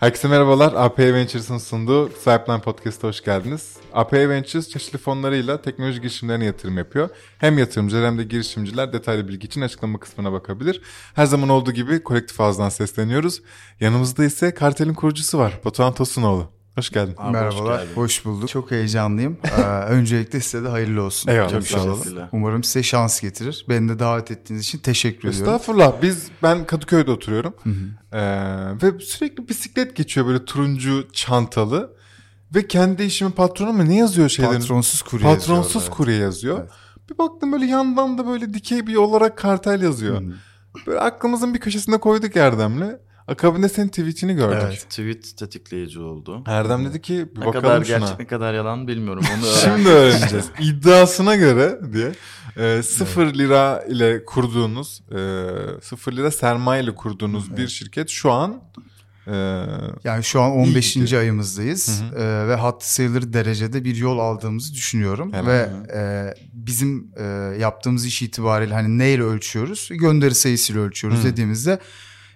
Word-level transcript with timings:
Herkese 0.00 0.28
merhabalar. 0.28 0.72
API 0.76 1.14
Ventures'ın 1.14 1.58
sunduğu 1.58 2.08
Sahiplen 2.08 2.60
Podcast'a 2.60 3.08
hoş 3.08 3.24
geldiniz. 3.24 3.76
API 3.92 4.28
Ventures 4.28 4.68
çeşitli 4.68 4.98
fonlarıyla 4.98 5.62
teknoloji 5.62 6.00
girişimlerine 6.00 6.44
yatırım 6.44 6.78
yapıyor. 6.78 7.08
Hem 7.38 7.58
yatırımcılar 7.58 8.06
hem 8.06 8.18
de 8.18 8.24
girişimciler 8.24 8.92
detaylı 8.92 9.28
bilgi 9.28 9.46
için 9.46 9.60
açıklama 9.60 10.00
kısmına 10.00 10.32
bakabilir. 10.32 10.82
Her 11.14 11.26
zaman 11.26 11.48
olduğu 11.48 11.72
gibi 11.72 12.02
kolektif 12.02 12.40
ağızdan 12.40 12.68
sesleniyoruz. 12.68 13.42
Yanımızda 13.80 14.24
ise 14.24 14.54
Kartel'in 14.54 14.94
kurucusu 14.94 15.38
var. 15.38 15.60
Batuhan 15.64 15.94
Tosunoğlu. 15.94 16.59
Hoş 16.80 16.90
geldin. 16.90 17.14
Abi 17.18 17.32
Merhabalar, 17.32 17.80
hoş 17.80 17.96
hoş, 17.96 18.24
bulduk. 18.24 18.48
Çok 18.48 18.70
heyecanlıyım. 18.70 19.38
ee, 19.58 19.62
öncelikle 19.88 20.40
size 20.40 20.64
de 20.64 20.68
hayırlı 20.68 21.02
olsun. 21.02 21.30
Eyvallah. 21.30 21.50
Çok 21.50 21.66
sağ 21.66 21.82
olun. 21.82 21.94
teşekkürler. 21.94 22.28
Umarım 22.32 22.64
size 22.64 22.82
şans 22.82 23.20
getirir. 23.20 23.66
Beni 23.68 23.88
de 23.88 23.98
davet 23.98 24.30
ettiğiniz 24.30 24.62
için 24.64 24.78
teşekkür 24.78 25.28
ediyorum. 25.28 25.54
Estağfurullah. 25.54 26.02
Biz 26.02 26.28
ben 26.42 26.66
Kadıköy'de 26.66 27.10
oturuyorum. 27.10 27.54
Ee, 28.12 28.20
ve 28.82 29.00
sürekli 29.00 29.48
bisiklet 29.48 29.96
geçiyor 29.96 30.26
böyle 30.26 30.44
turuncu 30.44 31.08
çantalı. 31.12 31.96
Ve 32.54 32.66
kendi 32.66 33.02
işimin 33.02 33.32
patronu 33.32 33.72
mu 33.72 33.88
ne 33.88 33.96
yazıyor 33.96 34.28
şeylerin? 34.28 34.60
Patronsuz 34.60 35.02
kurye 35.02 35.24
Patronsuz 35.24 35.50
yazıyor 35.50 35.82
orada, 35.82 35.96
kurye 35.96 36.16
yazıyor. 36.16 36.68
Bir 37.10 37.18
baktım 37.18 37.52
böyle 37.52 37.66
yandan 37.66 38.18
da 38.18 38.26
böyle 38.26 38.54
dikey 38.54 38.86
bir 38.86 38.96
olarak 38.96 39.38
kartel 39.38 39.82
yazıyor. 39.82 40.22
Böyle 40.86 41.00
aklımızın 41.00 41.54
bir 41.54 41.60
köşesine 41.60 41.98
koyduk 41.98 42.36
Erdem'le. 42.36 43.09
Akabinde 43.28 43.68
senin 43.68 43.88
tweetini 43.88 44.34
gördük. 44.34 44.58
Evet. 44.66 44.86
Tweet 44.90 45.36
tetikleyici 45.36 46.00
oldu. 46.00 46.42
Erdem 46.46 46.84
dedi 46.84 47.02
ki 47.02 47.28
bir 47.36 47.40
Ne 47.40 47.46
bakalım 47.46 47.62
kadar 47.62 47.84
şuna. 47.84 47.98
gerçek 47.98 48.18
ne 48.18 48.26
kadar 48.26 48.54
yalan 48.54 48.88
bilmiyorum. 48.88 49.24
Onu. 49.38 49.46
Şimdi 49.64 49.88
öğreneceğiz. 49.88 50.46
İddiasına 50.60 51.36
göre 51.36 51.78
diye 51.92 52.12
e, 52.56 52.82
sıfır 52.82 53.34
lira 53.34 53.84
ile 53.88 54.24
kurduğunuz, 54.24 55.02
e, 55.12 55.18
sıfır 55.82 56.12
lira 56.12 56.30
sermaye 56.30 56.82
ile 56.84 56.94
kurduğunuz 56.94 57.56
bir 57.56 57.68
şirket 57.68 58.08
şu 58.08 58.30
an 58.32 58.62
e, 59.26 59.32
Yani 60.04 60.24
şu 60.24 60.40
an 60.40 60.50
15. 60.50 60.94
gidiyor. 60.94 61.20
ayımızdayız 61.22 62.02
Ee, 62.16 62.48
ve 62.48 62.54
hattı 62.54 62.94
sayılır 62.94 63.32
derecede 63.32 63.84
bir 63.84 63.96
yol 63.96 64.18
aldığımızı 64.18 64.74
düşünüyorum. 64.74 65.32
Helal. 65.32 65.46
Ve 65.46 65.68
e, 65.94 66.34
bizim 66.52 67.12
e, 67.16 67.22
yaptığımız 67.60 68.06
iş 68.06 68.22
itibariyle 68.22 68.74
hani 68.74 68.98
neyle 68.98 69.22
ölçüyoruz? 69.22 69.88
Gönderi 69.92 70.34
sayısıyla 70.34 70.82
ölçüyoruz 70.82 71.20
Hı. 71.20 71.24
dediğimizde 71.24 71.78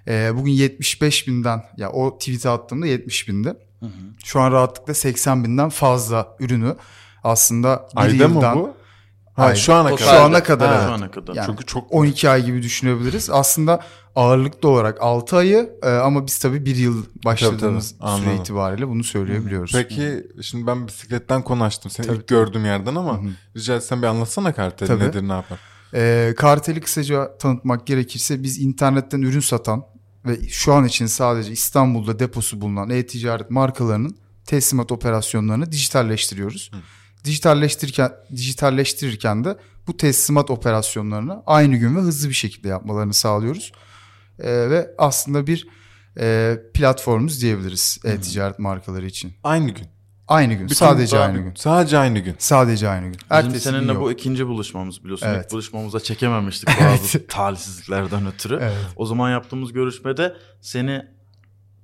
e, 0.08 0.36
bugün 0.36 0.52
75 0.52 1.28
binden 1.28 1.62
ya 1.76 1.90
o 1.90 2.18
tweet'e 2.18 2.48
attığımda 2.48 2.86
70 2.86 3.28
bindi. 3.28 3.48
Hı 3.80 3.86
hı. 3.86 3.90
Şu 4.24 4.40
an 4.40 4.52
rahatlıkla 4.52 4.94
80 4.94 5.44
binden 5.44 5.68
fazla 5.68 6.36
ürünü 6.40 6.76
aslında 7.24 7.88
bir 7.96 8.00
ayda 8.00 8.28
mı 8.28 8.34
yıldan 8.34 8.58
bu? 8.58 8.74
Ha, 9.34 9.44
Hayır. 9.44 9.56
şu 9.56 9.74
ana 9.74 9.96
kadar. 9.96 10.10
Şu 10.10 10.20
ana 10.22 10.42
kadar, 10.42 10.68
Ha, 10.68 10.74
evet. 10.74 10.86
Şu 10.86 10.92
ana 10.92 11.10
kadar. 11.10 11.34
Yani 11.34 11.46
Çünkü 11.46 11.66
çok 11.66 11.94
12 11.94 12.28
ay 12.30 12.44
gibi 12.44 12.62
düşünebiliriz. 12.62 13.30
Aslında 13.30 13.80
ağırlıklı 14.16 14.68
olarak 14.68 15.02
6 15.02 15.36
ayı 15.36 15.70
e, 15.82 15.88
ama 15.88 16.26
biz 16.26 16.38
tabii 16.38 16.64
bir 16.66 16.76
yıl 16.76 17.04
başladığımız 17.24 17.90
Tabii, 17.90 18.00
tabii. 18.00 18.16
süre 18.18 18.28
Anladım. 18.28 18.42
itibariyle 18.42 18.88
bunu 18.88 19.04
söyleyebiliyoruz. 19.04 19.72
Peki 19.72 20.26
şimdi 20.42 20.66
ben 20.66 20.86
bisikletten 20.86 21.42
konu 21.42 21.64
açtım 21.64 21.90
seni 21.90 22.06
Tabii. 22.06 22.16
ilk 22.16 22.28
gördüğüm 22.28 22.64
yerden 22.64 22.94
ama 22.94 23.12
Hı 23.12 23.22
hı. 23.22 23.28
rica 23.56 23.74
etsem 23.74 24.02
bir 24.02 24.06
anlatsana 24.06 24.54
karteli 24.54 24.88
Tabii. 24.88 25.04
nedir 25.04 25.28
ne 25.28 25.32
yapar? 25.32 25.58
E, 25.94 26.34
karteli 26.36 26.80
kısaca 26.80 27.38
tanıtmak 27.38 27.86
gerekirse 27.86 28.42
biz 28.42 28.58
internetten 28.60 29.22
ürün 29.22 29.40
satan 29.40 29.84
ve 30.26 30.48
şu 30.48 30.72
an 30.72 30.84
için 30.84 31.06
sadece 31.06 31.52
İstanbul'da 31.52 32.18
deposu 32.18 32.60
bulunan 32.60 32.90
e-ticaret 32.90 33.50
markalarının 33.50 34.16
teslimat 34.46 34.92
operasyonlarını 34.92 35.72
dijitalleştiriyoruz. 35.72 36.70
Dijitalleştirirken, 37.24 38.12
dijitalleştirirken 38.36 39.44
de 39.44 39.56
bu 39.86 39.96
teslimat 39.96 40.50
operasyonlarını 40.50 41.42
aynı 41.46 41.76
gün 41.76 41.96
ve 41.96 42.00
hızlı 42.00 42.28
bir 42.28 42.34
şekilde 42.34 42.68
yapmalarını 42.68 43.14
sağlıyoruz. 43.14 43.72
E, 44.38 44.70
ve 44.70 44.90
aslında 44.98 45.46
bir 45.46 45.68
e, 46.18 46.58
platformumuz 46.74 47.42
diyebiliriz 47.42 47.98
e-ticaret 48.04 48.58
markaları 48.58 49.06
için. 49.06 49.32
Aynı 49.44 49.70
gün. 49.70 49.93
Aynı 50.28 50.54
gün, 50.54 50.64
Bütün 50.64 50.74
sadece 50.74 51.18
aynı 51.18 51.38
gün. 51.38 51.52
Sadece 51.54 51.98
aynı 51.98 52.18
gün. 52.18 52.34
Sadece 52.38 52.88
aynı 52.88 53.04
gün. 53.04 53.12
Bizim 53.14 53.26
Ertesi 53.30 53.52
gün 53.52 53.58
seninle 53.58 53.92
yok. 53.92 54.02
bu 54.02 54.12
ikinci 54.12 54.46
buluşmamız 54.46 55.04
biliyorsun. 55.04 55.26
Evet. 55.26 55.44
İlk 55.44 55.52
buluşmamızda 55.52 56.00
çekememiştik 56.00 56.68
bazı 56.80 57.26
talihsizliklerden 57.26 58.26
ötürü. 58.26 58.58
Evet. 58.62 58.76
O 58.96 59.06
zaman 59.06 59.30
yaptığımız 59.30 59.72
görüşmede 59.72 60.36
seni 60.60 61.06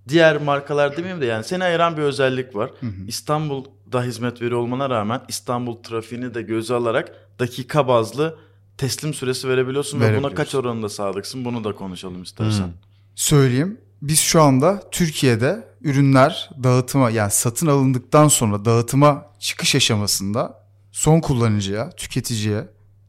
diğer 0.08 0.42
markalar 0.42 0.96
demeyeyim 0.96 1.20
de 1.20 1.26
yani 1.26 1.44
seni 1.44 1.64
ayıran 1.64 1.96
bir 1.96 2.02
özellik 2.02 2.56
var. 2.56 2.70
hı. 2.80 2.86
İstanbul'da 3.08 4.02
hizmet 4.02 4.42
veriyor 4.42 4.60
olmana 4.60 4.90
rağmen 4.90 5.20
İstanbul 5.28 5.82
trafiğini 5.82 6.34
de 6.34 6.42
göze 6.42 6.74
alarak 6.74 7.12
dakika 7.38 7.88
bazlı 7.88 8.38
teslim 8.78 9.14
süresi 9.14 9.48
verebiliyorsun 9.48 10.00
ve 10.00 10.18
buna 10.18 10.34
kaç 10.34 10.54
oranında 10.54 10.88
sadıksın 10.88 11.44
bunu 11.44 11.64
da 11.64 11.72
konuşalım 11.74 12.22
istersen. 12.22 12.64
Hmm. 12.64 12.72
Söyleyeyim. 13.14 13.80
Biz 14.02 14.18
şu 14.18 14.42
anda 14.42 14.90
Türkiye'de 14.90 15.68
ürünler 15.80 16.50
dağıtıma 16.62 17.10
yani 17.10 17.30
satın 17.30 17.66
alındıktan 17.66 18.28
sonra 18.28 18.64
dağıtıma 18.64 19.26
çıkış 19.38 19.74
aşamasında 19.74 20.64
son 20.92 21.20
kullanıcıya, 21.20 21.90
tüketiciye 21.90 22.68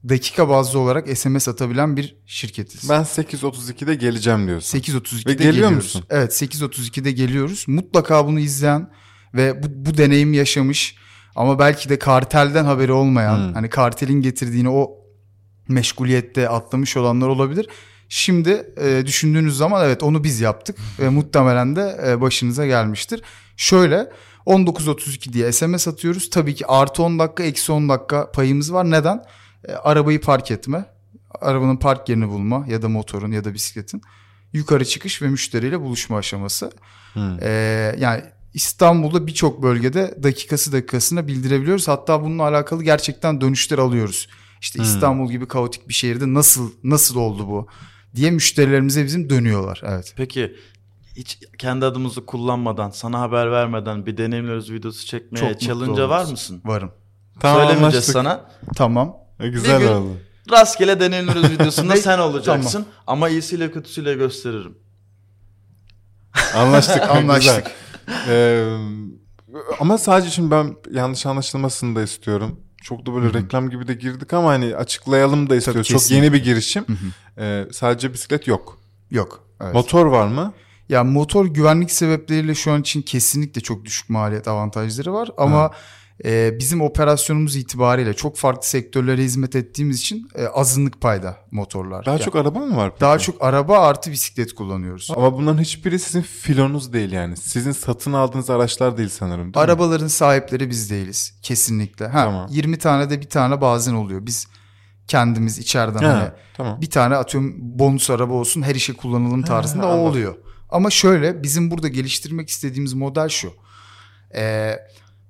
dakika 0.09 0.50
bazlı 0.50 0.79
olarak 0.79 1.18
SMS 1.18 1.47
atabilen 1.47 1.97
bir 1.97 2.16
şirketiz. 2.25 2.90
Ben 2.90 3.02
8.32'de 3.02 3.96
geleceğim 3.96 4.47
diyorsun. 4.47 4.79
8.32'de 4.79 5.29
Ve 5.29 5.34
geliyor 5.34 5.53
geliyoruz. 5.53 5.75
musun? 5.75 6.03
Evet 6.09 6.31
8.32'de 6.41 7.12
geliyoruz. 7.12 7.66
Mutlaka 7.68 8.28
bunu 8.28 8.40
izleyen 8.40 8.91
ve 9.34 9.63
bu, 9.63 9.68
bu 9.69 9.97
deneyim 9.97 10.34
yaşamış 10.34 10.96
ama 11.35 11.59
belki 11.59 11.90
de 11.90 12.00
kartelden 12.00 12.66
haberi 12.66 12.91
olmayan 12.91 13.47
Hmm. 13.47 13.53
hani 13.53 13.69
kartelin 13.69 14.22
getirdiğini 14.22 14.69
o 14.69 14.91
meşguliyette 15.68 16.50
atlamış 16.50 16.97
olanlar 16.97 17.28
olabilir. 17.28 17.68
Şimdi 18.13 18.73
e, 18.81 19.03
düşündüğünüz 19.05 19.57
zaman 19.57 19.85
evet 19.85 20.03
onu 20.03 20.23
biz 20.23 20.41
yaptık 20.41 20.77
ve 20.99 21.09
muhtemelen 21.09 21.75
de 21.75 21.99
e, 22.07 22.22
başınıza 22.22 22.66
gelmiştir. 22.66 23.22
Şöyle 23.57 24.11
19.32 24.45 25.33
diye 25.33 25.51
SMS 25.51 25.88
atıyoruz. 25.88 26.29
Tabii 26.29 26.55
ki 26.55 26.67
artı 26.67 27.03
10 27.03 27.19
dakika 27.19 27.44
eksi 27.44 27.72
10 27.72 27.89
dakika 27.89 28.31
payımız 28.31 28.73
var. 28.73 28.91
Neden? 28.91 29.23
E, 29.67 29.73
arabayı 29.73 30.22
park 30.22 30.51
etme, 30.51 30.85
arabanın 31.41 31.77
park 31.77 32.09
yerini 32.09 32.29
bulma 32.29 32.66
ya 32.67 32.81
da 32.81 32.89
motorun 32.89 33.31
ya 33.31 33.44
da 33.44 33.53
bisikletin 33.53 34.01
yukarı 34.53 34.85
çıkış 34.85 35.22
ve 35.22 35.28
müşteriyle 35.28 35.81
buluşma 35.81 36.17
aşaması. 36.17 36.72
Hmm. 37.13 37.38
Ee, 37.41 37.95
yani 37.99 38.22
İstanbul'da 38.53 39.28
birçok 39.28 39.63
bölgede 39.63 40.23
dakikası 40.23 40.72
dakikasına 40.72 41.28
bildirebiliyoruz. 41.28 41.88
Hatta 41.88 42.23
bununla 42.23 42.43
alakalı 42.43 42.83
gerçekten 42.83 43.41
dönüşler 43.41 43.78
alıyoruz. 43.78 44.28
İşte 44.61 44.79
Hmm. 44.79 44.85
İstanbul 44.85 45.31
gibi 45.31 45.47
kaotik 45.47 45.89
bir 45.89 45.93
şehirde 45.93 46.33
nasıl 46.33 46.72
nasıl 46.83 47.16
oldu 47.16 47.47
bu 47.47 47.67
diye 48.16 48.31
müşterilerimize 48.31 49.05
bizim 49.05 49.29
dönüyorlar. 49.29 49.81
Evet. 49.85 50.13
Peki 50.17 50.55
hiç 51.16 51.39
kendi 51.57 51.85
adımızı 51.85 52.25
kullanmadan, 52.25 52.89
sana 52.89 53.19
haber 53.19 53.51
vermeden 53.51 54.05
bir 54.05 54.17
deneyimleriz 54.17 54.72
videosu 54.72 55.05
çekmeye 55.05 55.39
Çok 55.39 55.49
mutlu 55.51 55.67
challenge'a 55.67 56.09
var 56.09 56.25
mısın? 56.25 56.61
Varım. 56.66 56.91
Tamam 57.39 57.57
Söylemeyeceğiz 57.57 57.94
anlaştık. 57.94 58.13
sana. 58.13 58.45
Tamam. 58.75 59.17
E, 59.39 59.47
Güzel 59.49 59.79
Bir 59.81 59.85
gün- 59.85 59.94
oldu. 59.94 60.17
Rastgele 60.51 60.99
deneyimleriz 60.99 61.51
videosunda 61.51 61.95
sen 61.97 62.19
olacaksın. 62.19 62.85
Ama 63.07 63.29
iyisiyle 63.29 63.72
kötüsüyle 63.72 64.13
gösteririm. 64.13 64.78
Anlaştık. 66.55 67.01
Anlaştık. 67.09 67.67
Ee, 68.28 68.78
ama 69.79 69.97
sadece 69.97 70.29
şimdi 70.29 70.51
ben 70.51 70.75
yanlış 70.91 71.25
anlaşılmasını 71.25 71.95
da 71.95 72.03
istiyorum. 72.03 72.59
Çok 72.81 73.06
da 73.06 73.14
böyle 73.14 73.34
reklam 73.34 73.69
gibi 73.69 73.88
de 73.88 73.94
girdik 73.94 74.34
ama 74.34 74.50
hani 74.50 74.75
açıklayalım 74.75 75.50
da 75.50 75.56
istiyoruz. 75.56 75.88
Çok 75.88 76.12
yeni 76.12 76.34
bir 76.34 76.44
girişim. 76.44 76.86
Ee, 77.38 77.66
sadece 77.72 78.14
bisiklet 78.14 78.47
yok. 78.47 78.78
Yok. 79.12 79.44
Evet. 79.62 79.74
Motor 79.74 80.06
var 80.06 80.28
mı? 80.28 80.53
Ya 80.90 81.03
motor 81.03 81.46
güvenlik 81.46 81.91
sebepleriyle 81.91 82.56
şu 82.56 82.72
an 82.72 82.81
için 82.81 83.02
kesinlikle 83.02 83.62
çok 83.62 83.86
düşük 83.86 84.09
maliyet 84.09 84.47
avantajları 84.47 85.14
var 85.14 85.30
ama 85.38 85.72
e, 86.26 86.59
bizim 86.59 86.82
operasyonumuz 86.82 87.56
itibariyle 87.56 88.14
çok 88.14 88.38
farklı 88.38 88.68
sektörlere 88.68 89.24
hizmet 89.24 89.56
ettiğimiz 89.56 90.00
için 90.00 90.30
e, 90.36 90.46
azınlık 90.46 91.02
payda 91.02 91.38
motorlar. 91.52 92.06
Daha 92.06 92.16
Yani 92.16 92.26
çok 92.26 92.36
araba 92.36 92.59
mı 92.59 92.78
var? 92.78 92.90
peki? 92.92 93.02
daha 93.02 93.20
çok 93.20 93.44
araba 93.44 93.79
artı 93.79 94.12
bisiklet 94.12 94.53
kullanıyoruz. 94.56 95.08
Ama 95.16 95.34
bunların 95.34 95.62
hiçbiri 95.62 96.00
sizin 96.00 96.22
filonuz 96.22 96.94
değil 96.94 97.12
yani. 97.12 97.38
Sizin 97.38 97.72
satın 97.72 98.14
aldığınız 98.14 98.50
araçlar 98.50 98.97
değil 98.97 99.09
sanırım 99.09 99.40
değil 99.44 99.47
mi? 99.56 99.59
Arabaların 99.59 100.08
sahipleri 100.08 100.70
biz 100.70 100.90
değiliz 100.91 101.34
kesinlikle. 101.41 102.08
Ha, 102.08 102.24
Tamam. 102.26 102.47
20 102.52 102.78
tane 102.78 103.09
de 103.09 103.22
bir 103.22 103.29
tane 103.29 103.62
bazen 103.62 103.94
oluyor. 103.94 104.26
Biz 104.26 104.47
kendimiz 105.08 105.59
içeriden 105.59 106.03
Ha, 106.03 106.14
hani 106.20 106.29
tamam. 106.58 106.82
bir 106.82 106.90
tane 106.90 107.16
atıyorum 107.16 107.53
bonus 107.59 108.09
araba 108.09 108.34
olsun 108.34 108.62
her 108.62 108.76
işe 108.76 108.94
kullanalım 108.94 109.41
tarzında 109.44 109.85
o 109.88 109.90
anladım. 109.90 110.06
oluyor. 110.09 110.35
Ama 110.70 110.90
şöyle 110.90 111.44
bizim 111.44 111.72
burada 111.72 111.88
geliştirmek 111.88 112.50
istediğimiz 112.50 112.94
model 112.94 113.29
şu. 113.29 113.53
Ee, 114.35 114.76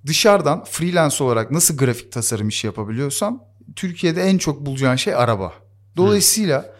dışarıdan 0.06 0.64
freelance 0.64 1.24
olarak 1.24 1.52
nasıl 1.52 1.78
grafik 1.78 2.12
tasarım 2.12 2.50
işi 2.50 2.68
yapabiliyorsam 2.68 3.44
Türkiye'de 3.76 4.24
en 4.24 4.38
çok 4.38 4.66
bulacağın 4.66 4.96
şey 4.96 5.16
araba. 5.16 5.54
Dolayısıyla 5.98 6.74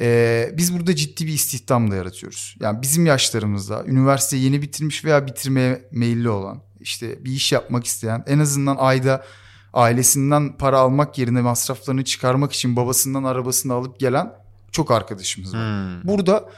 e, 0.00 0.50
biz 0.56 0.74
burada 0.74 0.96
ciddi 0.96 1.26
bir 1.26 1.32
istihdam 1.32 1.90
da 1.90 1.96
yaratıyoruz. 1.96 2.56
Yani 2.60 2.82
bizim 2.82 3.06
yaşlarımızda 3.06 3.84
üniversiteyi 3.84 4.44
yeni 4.44 4.62
bitirmiş 4.62 5.04
veya 5.04 5.26
bitirmeye 5.26 5.88
meyilli 5.92 6.28
olan 6.28 6.62
işte 6.80 7.24
bir 7.24 7.32
iş 7.32 7.52
yapmak 7.52 7.84
isteyen 7.84 8.24
en 8.26 8.38
azından 8.38 8.76
ayda 8.76 9.24
ailesinden 9.72 10.56
para 10.56 10.78
almak 10.78 11.18
yerine 11.18 11.40
masraflarını 11.40 12.04
çıkarmak 12.04 12.52
için 12.52 12.76
babasından 12.76 13.24
arabasını 13.24 13.72
alıp 13.72 14.00
gelen 14.00 14.32
çok 14.72 14.90
arkadaşımız 14.90 15.54
var. 15.54 15.60
Hmm. 15.60 16.08
Burada 16.08 16.50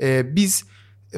e, 0.00 0.36
biz 0.36 0.64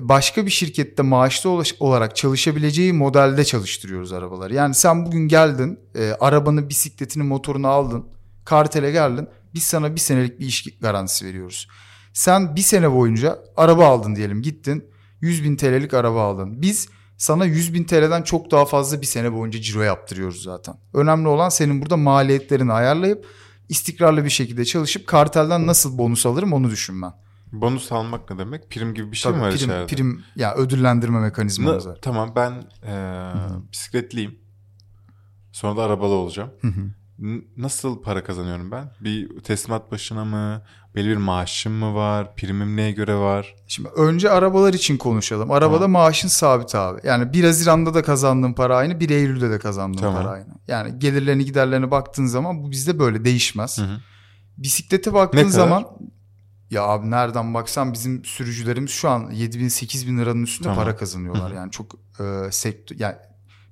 başka 0.01 0.47
bir 0.47 0.51
şirkette 0.51 1.03
maaşlı 1.03 1.63
olarak 1.81 2.17
çalışabileceği 2.17 2.93
modelde 2.93 3.45
çalıştırıyoruz 3.45 4.13
arabaları. 4.13 4.55
Yani 4.55 4.75
sen 4.75 5.07
bugün 5.07 5.29
geldin, 5.29 5.81
e, 5.95 6.13
arabanı, 6.21 6.69
bisikletini, 6.69 7.23
motorunu 7.23 7.69
aldın, 7.69 8.07
kartele 8.45 8.91
geldin. 8.91 9.29
Biz 9.55 9.63
sana 9.63 9.95
bir 9.95 10.01
senelik 10.01 10.41
bir 10.41 10.47
iş 10.47 10.79
garantisi 10.81 11.27
veriyoruz. 11.27 11.69
Sen 12.13 12.57
bir 12.57 12.61
sene 12.61 12.93
boyunca 12.93 13.39
araba 13.57 13.87
aldın 13.87 14.17
diyelim 14.17 14.43
gittin 14.43 14.85
100 15.21 15.45
bin 15.45 15.57
TL'lik 15.57 15.95
araba 15.95 16.23
aldın. 16.23 16.63
Biz 16.63 16.89
sana 17.17 17.45
100 17.45 17.75
bin 17.75 17.85
TL'den 17.85 18.23
çok 18.23 18.51
daha 18.51 18.65
fazla 18.65 19.01
bir 19.01 19.07
sene 19.07 19.33
boyunca 19.33 19.61
ciro 19.61 19.83
yaptırıyoruz 19.83 20.43
zaten. 20.43 20.75
Önemli 20.95 21.29
olan 21.29 21.49
senin 21.49 21.83
burada 21.83 21.97
maliyetlerini 21.97 22.73
ayarlayıp 22.73 23.27
istikrarlı 23.69 24.25
bir 24.25 24.31
şekilde 24.31 24.65
çalışıp 24.65 25.07
kartelden 25.07 25.67
nasıl 25.67 25.99
bonus 25.99 26.27
alırım 26.27 26.53
onu 26.53 26.71
düşünmen. 26.71 27.13
Bonus 27.53 27.93
almak 27.93 28.31
ne 28.31 28.39
demek? 28.39 28.71
Prim 28.71 28.95
gibi 28.95 29.13
bir 29.13 29.17
şey 29.17 29.33
Tabii, 29.33 29.39
mi 29.41 29.47
var 29.47 29.53
prim, 29.53 29.63
içeride? 29.65 29.87
Prim 29.87 30.23
ya 30.37 30.55
ödüllendirme 30.55 31.21
mekanizmamız 31.21 31.87
var. 31.89 31.99
Tamam 32.03 32.33
ben 32.37 32.53
e, 32.87 32.95
bisikletliyim. 33.73 34.39
Sonra 35.53 35.77
da 35.77 35.83
arabalı 35.83 36.13
olacağım. 36.15 36.51
Hı 36.61 36.69
hı. 36.69 36.81
N- 37.19 37.43
Nasıl 37.57 38.03
para 38.03 38.25
kazanıyorum 38.25 38.71
ben? 38.71 38.93
Bir 39.01 39.41
teslimat 39.41 39.93
başına 39.93 40.25
mı? 40.25 40.63
Belli 40.95 41.09
bir 41.09 41.17
maaşım 41.17 41.73
mı 41.73 41.95
var? 41.95 42.35
Primim 42.37 42.77
neye 42.77 42.93
göre 42.93 43.15
var? 43.15 43.55
Şimdi 43.69 43.89
önce 43.89 44.31
arabalar 44.31 44.75
için 44.75 44.97
konuşalım. 44.97 45.51
Arabada 45.51 45.79
Tamam. 45.79 45.91
maaşın 45.91 46.29
sabit 46.29 46.75
abi. 46.75 47.01
Yani 47.05 47.33
1 47.33 47.45
Haziran'da 47.45 47.95
da 47.95 48.03
kazandığın 48.03 48.53
para 48.53 48.77
aynı, 48.77 49.01
1 49.01 49.11
Eylül'de 49.11 49.51
de 49.51 49.59
kazandığın 49.59 49.99
Tamam. 50.01 50.23
para 50.23 50.31
aynı. 50.33 50.47
Yani 50.69 50.99
gelirlerini 50.99 51.45
giderlerine 51.45 51.91
baktığın 51.91 52.27
zaman 52.27 52.63
bu 52.63 52.71
bizde 52.71 52.99
böyle 52.99 53.25
değişmez. 53.25 53.79
Hı 53.79 53.83
hı. 53.83 53.97
Bisiklete 54.59 55.13
baktığın 55.15 55.39
Ne 55.39 55.43
kadar? 55.43 55.53
zaman 55.55 55.85
ya 56.71 56.83
abi 56.83 57.11
nereden 57.11 57.55
baksan 57.55 57.93
bizim 57.93 58.25
sürücülerimiz 58.25 58.91
şu 58.91 59.09
an 59.09 59.31
7 59.31 59.61
bin 59.61 59.69
8 59.69 60.07
bin 60.07 60.19
liranın 60.19 60.43
üstünde 60.43 60.69
Tamam. 60.69 60.85
para 60.85 60.97
kazanıyorlar. 60.97 61.53
Yani 61.53 61.71
çok 61.71 61.95
e, 62.21 62.53
sektör 62.53 62.97
yani 62.99 63.17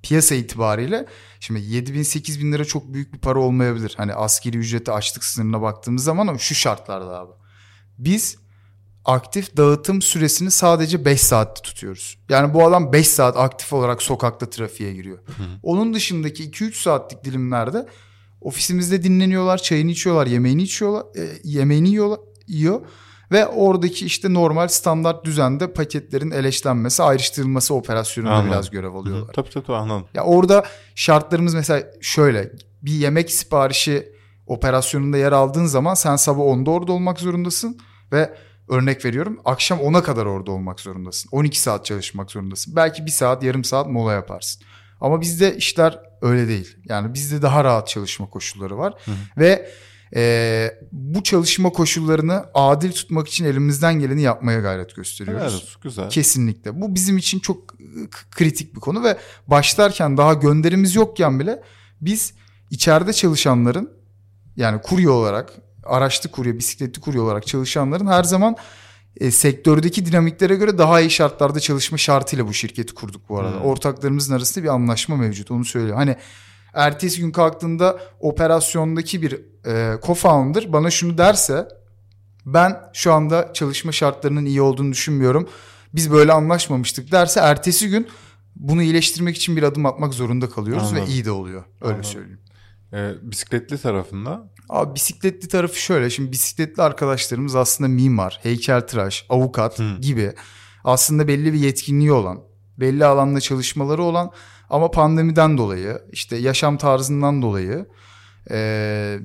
piyasa 0.02 0.34
itibariyle 0.34 1.06
şimdi 1.40 1.60
7 1.60 1.94
bin 1.94 2.02
8 2.02 2.40
bin 2.40 2.52
lira 2.52 2.64
çok 2.64 2.94
büyük 2.94 3.12
bir 3.12 3.18
para 3.18 3.38
olmayabilir. 3.38 3.94
Hani 3.96 4.14
askeri 4.14 4.58
ücreti 4.58 4.92
açlık 4.92 5.24
sınırına 5.24 5.62
baktığımız 5.62 6.04
zaman 6.04 6.26
ama 6.26 6.38
şu 6.38 6.54
şartlarda 6.54 7.18
abi. 7.18 7.32
Biz 7.98 8.36
aktif 9.04 9.56
dağıtım 9.56 10.02
süresini 10.02 10.50
sadece 10.50 11.04
5 11.04 11.20
saatte 11.20 11.62
tutuyoruz. 11.62 12.18
Yani 12.28 12.54
bu 12.54 12.66
adam 12.66 12.92
5 12.92 13.08
saat 13.08 13.36
aktif 13.36 13.72
olarak 13.72 14.02
sokakta 14.02 14.50
trafiğe 14.50 14.94
giriyor. 14.94 15.18
Onun 15.62 15.94
dışındaki 15.94 16.50
2-3 16.50 16.82
saatlik 16.82 17.24
dilimlerde 17.24 17.86
ofisimizde 18.40 19.02
dinleniyorlar, 19.02 19.58
çayını 19.58 19.90
içiyorlar, 19.90 20.26
yemeğini 20.26 20.62
içiyorlar, 20.62 21.04
e, 21.16 21.28
yemeğini 21.44 21.88
yiyorlar, 21.88 22.18
yiyor 22.46 22.80
ve 23.32 23.46
oradaki 23.46 24.06
işte 24.06 24.34
normal 24.34 24.68
standart 24.68 25.24
düzende 25.24 25.72
paketlerin 25.72 26.30
eleşlenmesi, 26.30 27.02
ayrıştırılması 27.02 27.74
operasyonunda 27.74 28.34
Anladım. 28.34 28.52
biraz 28.52 28.70
görev 28.70 28.88
Hı 28.88 28.92
hı. 28.92 28.98
alıyorlar. 28.98 29.32
Tabii 29.32 29.50
tabii 29.50 29.72
anladım. 29.74 30.06
Ya 30.14 30.24
orada 30.24 30.64
şartlarımız 30.94 31.54
mesela 31.54 31.86
şöyle 32.00 32.52
bir 32.82 32.92
yemek 32.92 33.30
siparişi 33.30 34.12
operasyonunda 34.46 35.16
yer 35.18 35.32
aldığın 35.32 35.66
zaman 35.66 35.94
sen 35.94 36.16
sabah 36.16 36.42
10'da 36.42 36.70
orada 36.70 36.92
olmak 36.92 37.20
zorundasın 37.20 37.78
ve 38.12 38.34
örnek 38.68 39.04
veriyorum 39.04 39.40
akşam 39.44 39.78
10'a 39.78 40.02
kadar 40.02 40.26
orada 40.26 40.50
olmak 40.50 40.80
zorundasın. 40.80 41.28
12 41.32 41.60
saat 41.60 41.84
çalışmak 41.84 42.30
zorundasın. 42.30 42.76
Belki 42.76 43.06
bir 43.06 43.10
saat 43.10 43.42
yarım 43.42 43.64
saat 43.64 43.86
mola 43.86 44.12
yaparsın. 44.12 44.62
Ama 45.00 45.20
bizde 45.20 45.56
işler 45.56 45.98
öyle 46.22 46.48
değil. 46.48 46.76
Yani 46.84 47.14
bizde 47.14 47.42
daha 47.42 47.64
rahat 47.64 47.88
çalışma 47.88 48.30
koşulları 48.30 48.78
var. 48.78 48.94
Ve 49.38 49.70
e, 50.16 50.70
bu 50.92 51.22
çalışma 51.22 51.70
koşullarını 51.70 52.44
adil 52.54 52.92
tutmak 52.92 53.28
için 53.28 53.44
elimizden 53.44 53.94
geleni 54.00 54.22
yapmaya 54.22 54.60
gayret 54.60 54.96
gösteriyoruz. 54.96 55.54
Olsun, 55.54 55.80
güzel. 55.82 56.10
Kesinlikle. 56.10 56.80
Bu 56.80 56.94
bizim 56.94 57.16
için 57.16 57.38
çok 57.38 57.68
k- 57.68 57.76
kritik 58.30 58.74
bir 58.74 58.80
konu 58.80 59.04
ve 59.04 59.18
başlarken 59.46 60.16
daha 60.16 60.34
gönderimiz 60.34 60.94
yokken 60.94 61.40
bile 61.40 61.62
biz 62.00 62.34
içeride 62.70 63.12
çalışanların 63.12 63.90
yani 64.56 64.80
kurye 64.82 65.08
olarak 65.08 65.52
araçlı 65.84 66.30
kurye, 66.30 66.58
bisikletli 66.58 67.00
kurye 67.00 67.20
olarak 67.20 67.46
çalışanların 67.46 68.06
her 68.06 68.24
zaman 68.24 68.56
e, 69.16 69.30
sektördeki 69.30 70.06
dinamiklere 70.06 70.54
göre 70.54 70.78
daha 70.78 71.00
iyi 71.00 71.10
şartlarda 71.10 71.60
çalışma 71.60 71.98
şartıyla 71.98 72.48
bu 72.48 72.52
şirketi 72.52 72.94
kurduk 72.94 73.28
bu 73.28 73.38
arada. 73.38 73.56
Hmm. 73.60 73.64
Ortaklarımızın 73.66 74.34
arasında 74.34 74.64
bir 74.64 74.68
anlaşma 74.68 75.16
mevcut 75.16 75.50
onu 75.50 75.64
söylüyor. 75.64 75.96
Hani 75.96 76.16
ertesi 76.74 77.20
gün 77.20 77.30
kalktığında 77.30 77.98
operasyondaki 78.20 79.22
bir 79.22 79.32
e, 79.66 79.70
co-founder 80.02 80.72
bana 80.72 80.90
şunu 80.90 81.18
derse 81.18 81.68
ben 82.46 82.76
şu 82.92 83.12
anda 83.12 83.52
çalışma 83.52 83.92
şartlarının 83.92 84.44
iyi 84.44 84.62
olduğunu 84.62 84.92
düşünmüyorum. 84.92 85.48
Biz 85.94 86.12
böyle 86.12 86.32
anlaşmamıştık 86.32 87.12
derse 87.12 87.40
ertesi 87.40 87.88
gün 87.88 88.08
bunu 88.56 88.82
iyileştirmek 88.82 89.36
için 89.36 89.56
bir 89.56 89.62
adım 89.62 89.86
atmak 89.86 90.14
zorunda 90.14 90.50
kalıyoruz 90.50 90.88
Anladım. 90.88 91.06
ve 91.06 91.10
iyi 91.10 91.24
de 91.24 91.30
oluyor. 91.30 91.64
Öyle 91.80 91.94
Anladım. 91.94 92.04
söyleyeyim. 92.04 92.40
Ee, 92.92 93.12
bisikletli 93.22 93.78
tarafında 93.78 94.54
Abi 94.68 94.94
bisikletli 94.94 95.48
tarafı 95.48 95.80
şöyle. 95.80 96.10
Şimdi 96.10 96.32
bisikletli 96.32 96.82
arkadaşlarımız 96.82 97.56
aslında 97.56 97.88
mimar, 97.88 98.38
heykeltıraş, 98.42 99.26
avukat 99.28 99.78
Hı. 99.78 99.96
gibi 100.00 100.32
aslında 100.84 101.28
belli 101.28 101.52
bir 101.52 101.58
yetkinliği 101.58 102.12
olan, 102.12 102.40
belli 102.80 103.04
alanda 103.04 103.40
çalışmaları 103.40 104.02
olan 104.02 104.30
ama 104.70 104.90
pandemiden 104.90 105.58
dolayı, 105.58 106.02
işte 106.12 106.36
yaşam 106.36 106.76
tarzından 106.76 107.42
dolayı 107.42 107.86
eee, 108.50 109.20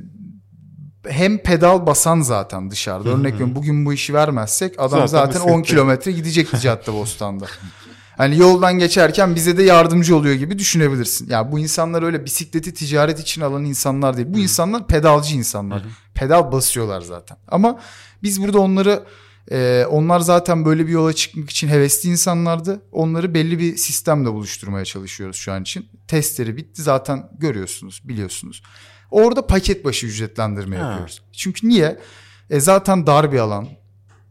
hem 1.07 1.38
pedal 1.38 1.86
basan 1.86 2.21
zaten 2.21 2.71
dışarıda. 2.71 3.09
Örnek 3.09 3.33
veriyorum 3.33 3.56
bugün 3.56 3.86
bu 3.86 3.94
işi 3.94 4.13
vermezsek 4.13 4.75
adam 4.77 5.07
Zaten 5.07 5.07
zaten, 5.07 5.39
10 5.39 5.45
bisiklette. 5.47 5.69
kilometre 5.69 6.12
gidecekti 6.12 6.59
Caddebostan'da. 6.59 7.45
Hani 8.18 8.38
yoldan 8.38 8.80
geçerken 8.80 9.36
bize 9.36 9.57
de 9.57 9.63
yardımcı 9.63 10.15
oluyor 10.15 10.36
gibi 10.36 10.59
düşünebilirsin. 10.59 11.30
Ya 11.30 11.51
bu 11.51 11.59
insanlar 11.59 12.03
öyle 12.03 12.25
bisikleti 12.25 12.74
ticaret 12.74 13.19
için 13.19 13.42
alan 13.42 13.65
insanlar 13.65 14.18
değil. 14.18 14.27
Bu 14.30 14.39
insanlar 14.39 14.88
pedalcı 14.88 15.35
insanlar. 15.35 15.83
Pedal 16.15 16.51
basıyorlar 16.51 17.01
zaten. 17.01 17.38
Ama 17.47 17.80
biz 18.24 18.42
burada 18.42 18.59
onları 18.59 19.03
e, 19.51 19.85
onlar 19.89 20.19
zaten 20.19 20.65
böyle 20.65 20.87
bir 20.87 20.91
yola 20.91 21.13
çıkmak 21.13 21.49
için 21.49 21.67
hevesli 21.67 22.09
insanlardı. 22.09 22.81
Onları 22.91 23.33
belli 23.33 23.59
bir 23.59 23.77
sistemle 23.77 24.31
buluşturmaya 24.31 24.85
çalışıyoruz 24.85 25.35
şu 25.37 25.51
an 25.51 25.61
için. 25.61 25.89
Testleri 26.07 26.57
bitti 26.57 26.81
zaten 26.81 27.29
görüyorsunuz, 27.37 28.01
biliyorsunuz. 28.03 28.63
Orada 29.11 29.47
paket 29.47 29.85
başı 29.85 30.07
ücretlendirme 30.07 30.77
Ha. 30.77 30.89
yapıyoruz. 30.89 31.21
Çünkü 31.31 31.69
niye? 31.69 31.99
E, 32.49 32.59
zaten 32.59 33.07
dar 33.07 33.31
bir 33.31 33.39
alan. 33.39 33.67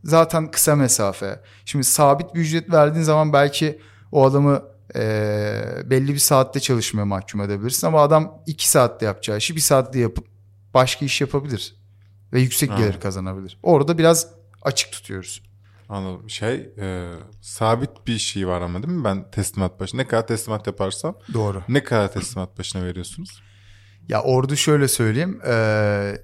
Zaten 0.04 0.50
kısa 0.50 0.76
mesafe. 0.76 1.40
Şimdi 1.64 1.84
sabit 1.84 2.34
bir 2.34 2.40
ücret 2.40 2.70
verdiğin 2.72 3.04
zaman 3.04 3.32
belki 3.32 3.80
o 4.12 4.24
adamı 4.26 4.62
e, 4.96 5.00
belli 5.84 6.14
bir 6.14 6.18
saatte 6.18 6.60
çalışmaya 6.60 7.04
mahkum 7.04 7.40
edebilirsin. 7.40 7.86
Ama 7.86 8.02
adam 8.02 8.42
iki 8.46 8.68
saatte 8.68 9.06
yapacağı 9.06 9.38
işi 9.38 9.56
bir 9.56 9.60
saatte 9.60 9.98
yapıp 9.98 10.26
başka 10.74 11.04
iş 11.04 11.20
yapabilir. 11.20 11.74
Ve 12.32 12.40
yüksek 12.40 12.70
gelir 12.70 12.82
Anladım. 12.82 13.00
kazanabilir. 13.00 13.58
Orada 13.62 13.98
biraz 13.98 14.26
açık 14.62 14.92
tutuyoruz. 14.92 15.42
anladım. 15.88 16.30
Şey 16.30 16.54
e, 16.78 17.12
sabit 17.40 18.06
bir 18.06 18.18
şey 18.18 18.48
var 18.48 18.60
ama 18.60 18.82
değil 18.82 18.94
mi? 18.94 19.04
Ben 19.04 19.30
teslimat 19.30 19.80
başı 19.80 19.96
ne 19.96 20.06
kadar 20.06 20.26
teslimat 20.26 20.66
yaparsam 20.66 21.18
Doğru. 21.34 21.62
ne 21.68 21.84
kadar 21.84 22.12
teslimat 22.12 22.58
başına 22.58 22.84
veriyorsunuz? 22.84 23.42
Ya 24.08 24.22
orada 24.22 24.56
şöyle 24.56 24.88
söyleyeyim. 24.88 25.40
E, 25.46 26.22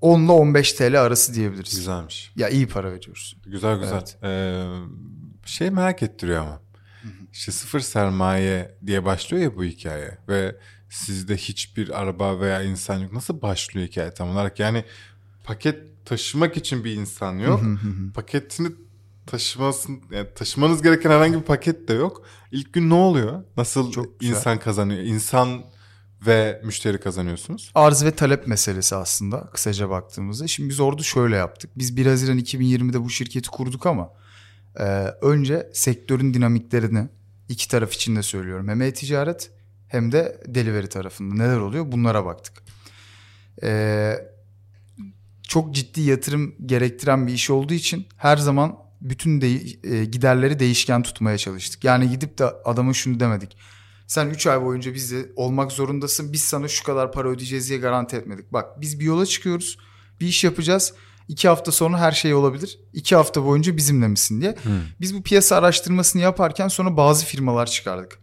10 0.00 0.20
ile 0.22 0.32
15 0.32 0.72
TL 0.72 1.02
arası 1.02 1.34
diyebiliriz. 1.34 1.76
Güzelmiş. 1.76 2.32
Ya 2.36 2.48
iyi 2.48 2.68
para 2.68 2.92
veriyoruz. 2.92 3.36
Güzel 3.46 3.78
güzel. 3.78 3.94
Evet. 3.94 4.18
Ee, 4.22 4.64
şey 5.44 5.70
merak 5.70 6.02
ettiriyor 6.02 6.40
ama. 6.40 6.60
İşte 7.32 7.52
sıfır 7.52 7.80
sermaye 7.80 8.78
diye 8.86 9.04
başlıyor 9.04 9.42
ya 9.42 9.56
bu 9.56 9.64
hikaye 9.64 10.18
ve 10.28 10.56
sizde 10.90 11.36
hiçbir 11.36 12.00
araba 12.00 12.40
veya 12.40 12.62
insan 12.62 12.98
yok. 12.98 13.12
Nasıl 13.12 13.42
başlıyor 13.42 13.88
hikaye 13.88 14.10
tam 14.10 14.30
olarak? 14.30 14.58
Yani 14.60 14.84
paket 15.44 15.82
taşımak 16.06 16.56
için 16.56 16.84
bir 16.84 16.92
insan 16.92 17.38
yok. 17.38 17.60
Paketini 18.14 18.68
taşımasın 19.26 20.02
yani 20.10 20.28
taşımanız 20.34 20.82
gereken 20.82 21.10
herhangi 21.10 21.34
bir 21.34 21.42
paket 21.42 21.88
de 21.88 21.92
yok. 21.92 22.22
İlk 22.52 22.72
gün 22.72 22.90
ne 22.90 22.94
oluyor? 22.94 23.44
Nasıl 23.56 23.92
Çok 23.92 24.20
güzel. 24.20 24.34
insan 24.34 24.58
kazanıyor? 24.58 25.00
İnsan 25.00 25.64
ve 26.26 26.60
müşteri 26.64 27.00
kazanıyorsunuz. 27.00 27.72
Arz 27.74 28.04
ve 28.04 28.10
talep 28.10 28.46
meselesi 28.46 28.96
aslında 28.96 29.50
kısaca 29.54 29.90
baktığımızda. 29.90 30.46
Şimdi 30.46 30.68
biz 30.68 30.80
orada 30.80 31.02
şöyle 31.02 31.36
yaptık. 31.36 31.70
Biz 31.76 31.96
1 31.96 32.06
Haziran 32.06 32.38
2020'de 32.38 33.04
bu 33.04 33.10
şirketi 33.10 33.50
kurduk 33.50 33.86
ama 33.86 34.12
e, 34.78 34.84
önce 35.22 35.70
sektörün 35.72 36.34
dinamiklerini 36.34 37.08
iki 37.48 37.68
taraf 37.68 37.92
için 37.92 38.16
de 38.16 38.22
söylüyorum. 38.22 38.68
Hem 38.68 38.82
e-ticaret 38.82 39.50
hem 39.88 40.12
de 40.12 40.42
delivery 40.46 40.86
tarafında 40.86 41.34
neler 41.34 41.58
oluyor 41.58 41.92
bunlara 41.92 42.24
baktık. 42.24 42.62
E, 43.62 44.35
çok 45.48 45.74
ciddi 45.74 46.00
yatırım 46.00 46.54
gerektiren 46.66 47.26
bir 47.26 47.32
iş 47.32 47.50
olduğu 47.50 47.74
için 47.74 48.06
her 48.16 48.36
zaman 48.36 48.76
bütün 49.00 49.40
de, 49.40 49.46
e, 49.90 50.04
giderleri 50.04 50.58
değişken 50.58 51.02
tutmaya 51.02 51.38
çalıştık. 51.38 51.84
Yani 51.84 52.10
gidip 52.10 52.38
de 52.38 52.44
adama 52.44 52.92
şunu 52.92 53.20
demedik. 53.20 53.56
Sen 54.06 54.30
3 54.30 54.46
ay 54.46 54.62
boyunca 54.62 54.94
bizde 54.94 55.32
olmak 55.36 55.72
zorundasın. 55.72 56.32
Biz 56.32 56.42
sana 56.42 56.68
şu 56.68 56.84
kadar 56.84 57.12
para 57.12 57.28
ödeyeceğiz 57.28 57.68
diye 57.68 57.78
garanti 57.78 58.16
etmedik. 58.16 58.52
Bak 58.52 58.80
biz 58.80 59.00
bir 59.00 59.04
yola 59.04 59.26
çıkıyoruz. 59.26 59.78
Bir 60.20 60.26
iş 60.26 60.44
yapacağız. 60.44 60.94
İki 61.28 61.48
hafta 61.48 61.72
sonra 61.72 61.98
her 61.98 62.12
şey 62.12 62.34
olabilir. 62.34 62.78
İki 62.92 63.16
hafta 63.16 63.44
boyunca 63.44 63.76
bizimle 63.76 64.08
misin 64.08 64.40
diye. 64.40 64.56
Biz 65.00 65.14
bu 65.14 65.22
piyasa 65.22 65.56
araştırmasını 65.56 66.22
yaparken 66.22 66.68
sonra 66.68 66.96
bazı 66.96 67.26
firmalar 67.26 67.66
çıkardık. 67.66 68.18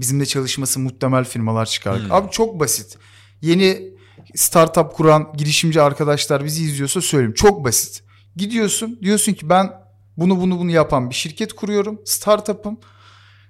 Bizimle 0.00 0.26
çalışması 0.26 0.80
muhtemel 0.80 1.24
firmalar 1.24 1.66
çıkardık. 1.66 2.04
Hmm. 2.04 2.12
Abi 2.12 2.30
çok 2.30 2.60
basit. 2.60 2.98
Yeni 3.42 3.90
startup 4.34 4.94
kuran 4.94 5.32
girişimci 5.36 5.82
arkadaşlar 5.82 6.44
bizi 6.44 6.64
izliyorsa 6.64 7.00
söyleyeyim. 7.00 7.34
Çok 7.34 7.64
basit. 7.64 8.02
Gidiyorsun 8.36 8.98
diyorsun 9.02 9.32
ki 9.32 9.48
ben 9.48 9.72
bunu 10.16 10.40
bunu 10.40 10.58
bunu 10.58 10.70
yapan 10.70 11.10
bir 11.10 11.14
şirket 11.14 11.52
kuruyorum. 11.52 12.00
Startup'ım. 12.04 12.78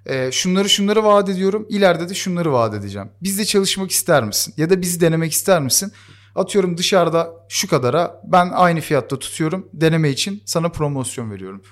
Ee, 0.07 0.31
şunları 0.33 0.69
şunları 0.69 1.05
vaat 1.05 1.29
ediyorum. 1.29 1.67
İleride 1.69 2.09
de 2.09 2.15
şunları 2.15 2.53
vaat 2.53 2.75
edeceğim. 2.75 3.11
Bizde 3.23 3.45
çalışmak 3.45 3.91
ister 3.91 4.25
misin? 4.25 4.55
Ya 4.57 4.71
da 4.71 4.83
bizi 4.83 5.01
denemek 5.01 5.33
ister 5.33 5.63
misin? 5.63 5.93
Atıyorum 6.35 6.79
dışarıda 6.79 7.31
şu 7.49 7.69
kadara 7.69 8.21
ben 8.25 8.51
aynı 8.55 8.81
fiyatta 8.81 9.19
tutuyorum. 9.19 9.69
Deneme 9.73 10.11
için 10.11 10.43
sana 10.47 10.69
promosyon 10.69 11.31
veriyorum. 11.31 11.63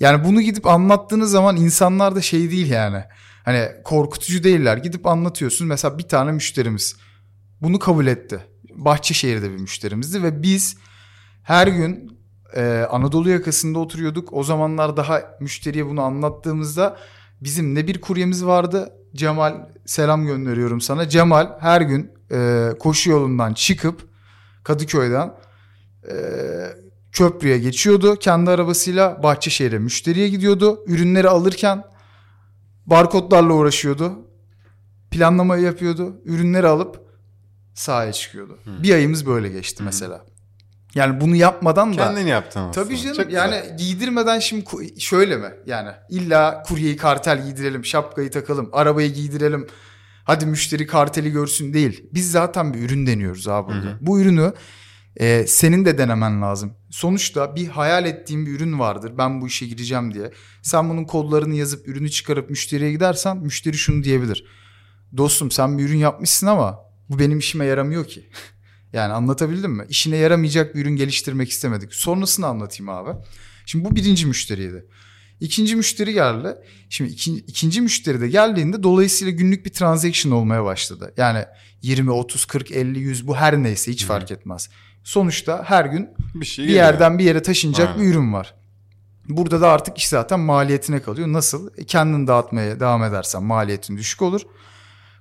Yani 0.00 0.24
bunu 0.24 0.40
gidip 0.40 0.66
anlattığınız 0.66 1.30
zaman 1.30 1.56
insanlar 1.56 2.16
da 2.16 2.22
şey 2.22 2.50
değil 2.50 2.70
yani. 2.70 3.04
Hani 3.44 3.68
korkutucu 3.84 4.44
değiller. 4.44 4.76
Gidip 4.76 5.06
anlatıyorsun. 5.06 5.66
Mesela 5.66 5.98
bir 5.98 6.08
tane 6.08 6.32
müşterimiz 6.32 6.96
bunu 7.62 7.78
kabul 7.78 8.06
etti. 8.06 8.40
Bahçeşehir'de 8.74 9.50
bir 9.50 9.56
müşterimizdi 9.56 10.22
ve 10.22 10.42
biz 10.42 10.76
her 11.42 11.66
gün 11.66 12.18
e, 12.54 12.86
Anadolu 12.90 13.30
yakasında 13.30 13.78
oturuyorduk. 13.78 14.32
O 14.32 14.42
zamanlar 14.42 14.96
daha 14.96 15.22
müşteriye 15.40 15.86
bunu 15.86 16.02
anlattığımızda 16.02 16.96
bizim 17.40 17.74
ne 17.74 17.86
bir 17.86 18.00
kuryemiz 18.00 18.46
vardı. 18.46 18.92
Cemal 19.14 19.68
selam 19.86 20.26
gönderiyorum 20.26 20.80
sana. 20.80 21.08
Cemal 21.08 21.60
her 21.60 21.80
gün 21.80 22.12
e, 22.32 22.70
koşu 22.80 23.10
yolundan 23.10 23.54
çıkıp 23.54 24.08
Kadıköy'den 24.64 25.34
e, 26.08 26.14
köprüye 27.12 27.58
geçiyordu. 27.58 28.16
Kendi 28.16 28.50
arabasıyla 28.50 29.22
Bahçeşehir'e 29.22 29.78
müşteriye 29.78 30.28
gidiyordu. 30.28 30.84
Ürünleri 30.86 31.28
alırken 31.28 31.84
barkodlarla 32.86 33.52
uğraşıyordu. 33.52 34.12
Planlamayı 35.10 35.62
yapıyordu. 35.62 36.20
Ürünleri 36.24 36.66
alıp 36.66 37.05
sahaya 37.76 38.12
çıkıyordu. 38.12 38.58
Bir 38.82 38.94
ayımız 38.94 39.26
böyle 39.26 39.48
geçti 39.48 39.82
mesela. 39.82 40.24
Yani 40.94 41.20
bunu 41.20 41.36
yapmadan 41.36 41.92
da 41.92 41.96
Kendin 41.96 42.26
yaptın 42.26 42.60
aslında. 42.60 42.84
Tabii 42.84 42.98
canım 42.98 43.16
Çok 43.16 43.32
yani 43.32 43.60
güzel. 43.62 43.76
giydirmeden 43.76 44.38
şimdi 44.38 44.64
şöyle 45.00 45.36
mi? 45.36 45.50
Yani 45.66 45.90
illa 46.10 46.62
kuryeyi 46.62 46.96
kartel 46.96 47.44
giydirelim, 47.44 47.84
şapkayı 47.84 48.30
takalım, 48.30 48.68
arabayı 48.72 49.12
giydirelim. 49.14 49.66
Hadi 50.24 50.46
müşteri 50.46 50.86
karteli 50.86 51.30
görsün 51.30 51.72
değil. 51.72 52.04
Biz 52.14 52.30
zaten 52.30 52.74
bir 52.74 52.82
ürün 52.82 53.06
deniyoruz 53.06 53.48
abi 53.48 53.72
burada. 53.72 53.98
Bu 54.00 54.20
ürünü 54.20 54.52
e, 55.16 55.46
senin 55.46 55.84
de 55.84 55.98
denemen 55.98 56.42
lazım. 56.42 56.74
Sonuçta 56.90 57.56
bir 57.56 57.68
hayal 57.68 58.06
ettiğin 58.06 58.46
bir 58.46 58.50
ürün 58.50 58.78
vardır. 58.78 59.12
Ben 59.18 59.40
bu 59.40 59.46
işe 59.46 59.66
gireceğim 59.66 60.14
diye. 60.14 60.30
Sen 60.62 60.90
bunun 60.90 61.04
kodlarını 61.04 61.54
yazıp 61.54 61.88
ürünü 61.88 62.10
çıkarıp 62.10 62.50
müşteriye 62.50 62.92
gidersen 62.92 63.36
müşteri 63.36 63.76
şunu 63.76 64.04
diyebilir. 64.04 64.44
Dostum 65.16 65.50
sen 65.50 65.78
bir 65.78 65.84
ürün 65.84 65.98
yapmışsın 65.98 66.46
ama 66.46 66.85
bu 67.10 67.18
benim 67.18 67.38
işime 67.38 67.64
yaramıyor 67.64 68.06
ki. 68.08 68.28
Yani 68.92 69.12
anlatabildim 69.12 69.70
mi? 69.70 69.84
İşine 69.88 70.16
yaramayacak 70.16 70.74
bir 70.74 70.80
ürün 70.82 70.96
geliştirmek 70.96 71.50
istemedik. 71.50 71.94
Sonrasını 71.94 72.46
anlatayım 72.46 72.88
abi. 72.88 73.10
Şimdi 73.66 73.84
bu 73.84 73.96
birinci 73.96 74.26
müşteriydi. 74.26 74.86
İkinci 75.40 75.76
müşteri 75.76 76.12
geldi. 76.12 76.54
Şimdi 76.90 77.10
iki- 77.10 77.36
ikinci 77.36 77.80
müşteri 77.80 78.20
de 78.20 78.28
geldiğinde 78.28 78.82
dolayısıyla 78.82 79.32
günlük 79.32 79.66
bir 79.66 79.70
transaction 79.72 80.32
olmaya 80.32 80.64
başladı. 80.64 81.14
Yani 81.16 81.44
20, 81.82 82.10
30, 82.10 82.44
40, 82.44 82.70
50, 82.72 82.98
100 82.98 83.26
bu 83.26 83.36
her 83.36 83.62
neyse 83.62 83.92
hiç 83.92 84.04
fark 84.04 84.30
etmez. 84.30 84.68
Sonuçta 85.04 85.62
her 85.66 85.84
gün 85.84 86.08
bir 86.34 86.46
şey 86.46 86.66
bir 86.66 86.72
yerden 86.72 87.18
bir 87.18 87.24
yere 87.24 87.42
taşınacak 87.42 87.88
Aynen. 87.88 88.02
bir 88.02 88.08
ürün 88.14 88.32
var. 88.32 88.54
Burada 89.28 89.60
da 89.60 89.70
artık 89.70 89.98
iş 89.98 90.08
zaten 90.08 90.40
maliyetine 90.40 91.02
kalıyor. 91.02 91.28
Nasıl? 91.28 91.70
E, 91.76 91.84
kendin 91.84 92.26
dağıtmaya 92.26 92.80
devam 92.80 93.04
edersen 93.04 93.42
maliyetin 93.42 93.96
düşük 93.96 94.22
olur. 94.22 94.40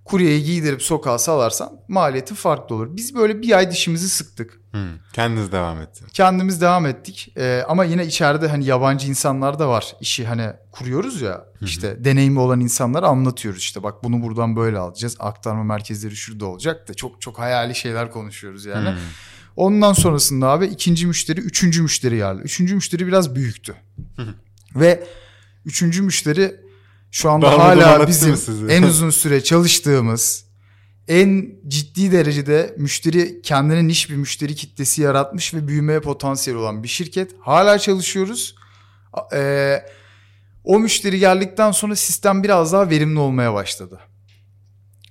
Kuryeyi 0.05 0.43
giydirip 0.43 0.81
sokağa 0.83 1.17
salarsan 1.17 1.79
maliyetin 1.87 2.35
farklı 2.35 2.75
olur. 2.75 2.95
Biz 2.95 3.15
böyle 3.15 3.41
bir 3.41 3.57
ay 3.57 3.71
dişimizi 3.71 4.09
sıktık. 4.09 4.59
Hı, 4.71 4.87
Kendiniz 5.13 5.51
devam 5.51 5.81
ettiniz. 5.81 6.11
Kendimiz 6.13 6.61
devam 6.61 6.85
ettik. 6.85 7.33
Ee, 7.37 7.63
ama 7.67 7.83
yine 7.83 8.05
içeride 8.05 8.47
hani 8.47 8.65
yabancı 8.65 9.07
insanlar 9.07 9.59
da 9.59 9.69
var. 9.69 9.95
İşi 10.01 10.25
hani 10.25 10.49
kuruyoruz 10.71 11.21
ya 11.21 11.45
işte 11.61 12.05
deneyimi 12.05 12.39
olan 12.39 12.59
insanlara 12.59 13.07
anlatıyoruz 13.07 13.59
işte 13.59 13.83
bak 13.83 14.03
bunu 14.03 14.21
buradan 14.21 14.55
böyle 14.55 14.77
alacağız. 14.77 15.15
Aktarma 15.19 15.63
merkezleri 15.63 16.15
şurada 16.15 16.45
olacak 16.45 16.87
da 16.87 16.93
çok 16.93 17.21
çok 17.21 17.39
hayali 17.39 17.75
şeyler 17.75 18.11
konuşuyoruz 18.11 18.65
yani. 18.65 18.89
Hı. 18.89 18.95
Ondan 19.55 19.93
sonrasında 19.93 20.47
abi 20.47 20.65
ikinci 20.65 21.07
müşteri, 21.07 21.39
üçüncü 21.39 21.81
müşteri 21.81 22.15
geldi. 22.17 22.41
Üçüncü 22.43 22.75
müşteri 22.75 23.07
biraz 23.07 23.35
büyüktü. 23.35 23.75
Ve 24.75 25.03
üçüncü 25.65 26.01
müşteri 26.01 26.64
şu 27.15 27.31
anda 27.31 27.47
etti 27.47 27.57
hala 27.61 28.07
bizim 28.07 28.69
en 28.69 28.83
uzun 28.83 29.09
süre 29.09 29.43
çalıştığımız, 29.43 30.45
en 31.07 31.49
ciddi 31.67 32.11
derecede 32.11 32.75
müşteri 32.77 33.41
kendine 33.41 33.87
niş 33.87 34.09
bir 34.09 34.15
müşteri 34.15 34.55
kitlesi 34.55 35.01
yaratmış 35.01 35.53
ve 35.53 35.67
büyümeye 35.67 35.99
potansiyel 35.99 36.59
olan 36.59 36.83
bir 36.83 36.87
şirket. 36.87 37.31
Hala 37.39 37.79
çalışıyoruz. 37.79 38.55
Eee, 39.33 39.85
o 40.63 40.79
müşteri 40.79 41.19
geldikten 41.19 41.71
sonra 41.71 41.95
sistem 41.95 42.43
biraz 42.43 42.73
daha 42.73 42.89
verimli 42.89 43.19
olmaya 43.19 43.53
başladı. 43.53 43.99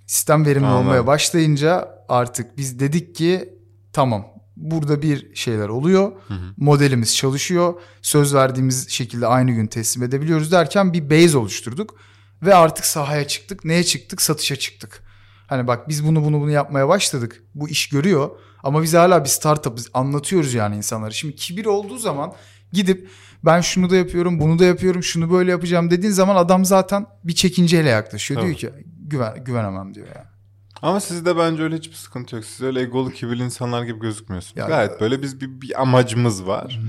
Sistem 0.06 0.46
verimli 0.46 0.66
Anladım. 0.66 0.87
olmaya 0.87 1.06
başlayınca 1.06 1.88
artık 2.08 2.56
biz 2.56 2.80
dedik 2.80 3.14
ki 3.14 3.58
tamam 3.92 4.34
burada 4.56 5.02
bir 5.02 5.34
şeyler 5.34 5.68
oluyor. 5.68 6.12
Modelimiz 6.56 7.16
çalışıyor. 7.16 7.75
Söz 8.02 8.34
verdiğimiz 8.34 8.88
şekilde 8.88 9.26
aynı 9.26 9.52
gün 9.52 9.66
teslim 9.66 10.02
edebiliyoruz 10.02 10.52
derken 10.52 10.92
bir 10.92 11.11
base 11.11 11.38
oluşturduk. 11.38 11.94
Ve 12.42 12.54
artık 12.54 12.84
sahaya 12.84 13.26
çıktık. 13.26 13.64
Neye 13.64 13.84
çıktık? 13.84 14.23
Satışa 14.23 14.56
çıktık. 14.56 15.02
Hani 15.46 15.66
bak 15.66 15.88
biz 15.88 16.06
bunu 16.06 16.25
bunu 16.25 16.40
bunu 16.40 16.50
yapmaya 16.50 16.88
başladık. 16.88 17.42
Bu 17.54 17.68
iş 17.68 17.88
görüyor. 17.88 18.30
Ama 18.62 18.82
biz 18.82 18.94
hala 18.94 19.25
bir 19.25 19.28
startup'ız. 19.28 19.90
Anlatıyoruz 19.94 20.54
yani 20.54 20.76
insanlara. 20.76 21.11
Şimdi 21.11 21.37
kibir 21.37 21.66
olduğu 21.66 21.99
zaman 21.99 22.32
gidip 22.73 23.11
ben 23.44 23.61
şunu 23.61 23.90
da 23.90 23.96
yapıyorum, 23.96 24.40
bunu 24.40 24.58
da 24.58 24.64
yapıyorum, 24.64 25.02
şunu 25.02 25.30
böyle 25.30 25.50
yapacağım 25.50 25.90
dediğin 25.90 26.12
zaman 26.12 26.37
adam 26.37 26.64
zaten 26.64 27.06
bir 27.25 27.34
çekinceyle 27.34 27.88
yaklaşıyor. 27.88 28.40
Tabii. 28.40 28.58
Diyor 28.58 28.73
ki 28.73 28.84
güven, 28.99 29.44
güvenemem 29.44 29.94
diyor 29.94 30.06
yani. 30.06 30.26
Ama 30.83 31.00
sizde 31.00 31.37
bence 31.37 31.62
öyle 31.62 31.76
hiçbir 31.76 31.95
sıkıntı 31.97 32.37
yok. 32.37 32.45
Siz 32.45 32.61
öyle 32.62 32.81
egolu 32.81 33.11
kibirli 33.11 33.43
insanlar 33.43 33.83
gibi 33.83 34.00
gözükmüyorsunuz. 34.00 34.57
Ya- 34.57 34.66
Gayet 34.66 35.00
böyle 35.00 35.23
biz 35.23 35.40
bir, 35.40 35.61
bir 35.61 35.83
amacımız 35.83 36.47
var. 36.47 36.81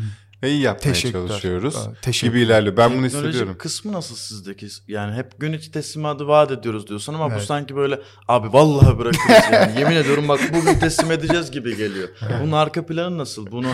Ve 0.43 0.51
iyi 0.51 0.61
yapmaya 0.61 0.93
Teşekkürler. 0.93 1.27
çalışıyoruz. 1.27 1.75
Aa, 1.75 1.93
teşekkür 2.01 2.33
Gibi 2.33 2.45
ilerliyor. 2.45 2.77
Ben 2.77 2.97
bunu 2.97 3.05
hissediyorum. 3.05 3.55
kısmı 3.59 3.91
nasıl 3.93 4.15
sizdeki? 4.15 4.67
Yani 4.87 5.15
hep 5.15 5.39
gün 5.39 5.53
içi 5.53 5.71
teslimatı 5.71 6.27
vaat 6.27 6.51
ediyoruz 6.51 6.87
diyorsun 6.87 7.13
ama 7.13 7.29
bu 7.29 7.33
Evet. 7.33 7.43
sanki 7.43 7.75
böyle 7.75 7.99
abi 8.27 8.53
vallahi 8.53 8.97
bırakırız 8.97 9.43
yani. 9.51 9.71
Yemin 9.79 9.95
ediyorum 9.95 10.27
bak 10.27 10.39
bugün 10.53 10.79
teslim 10.79 11.11
edeceğiz 11.11 11.51
gibi 11.51 11.77
geliyor. 11.77 12.09
Bunun 12.41 12.51
arka 12.51 12.85
planı 12.85 13.17
nasıl? 13.17 13.51
Bunu 13.51 13.67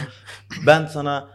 ben 0.67 0.85
sana 0.85 1.27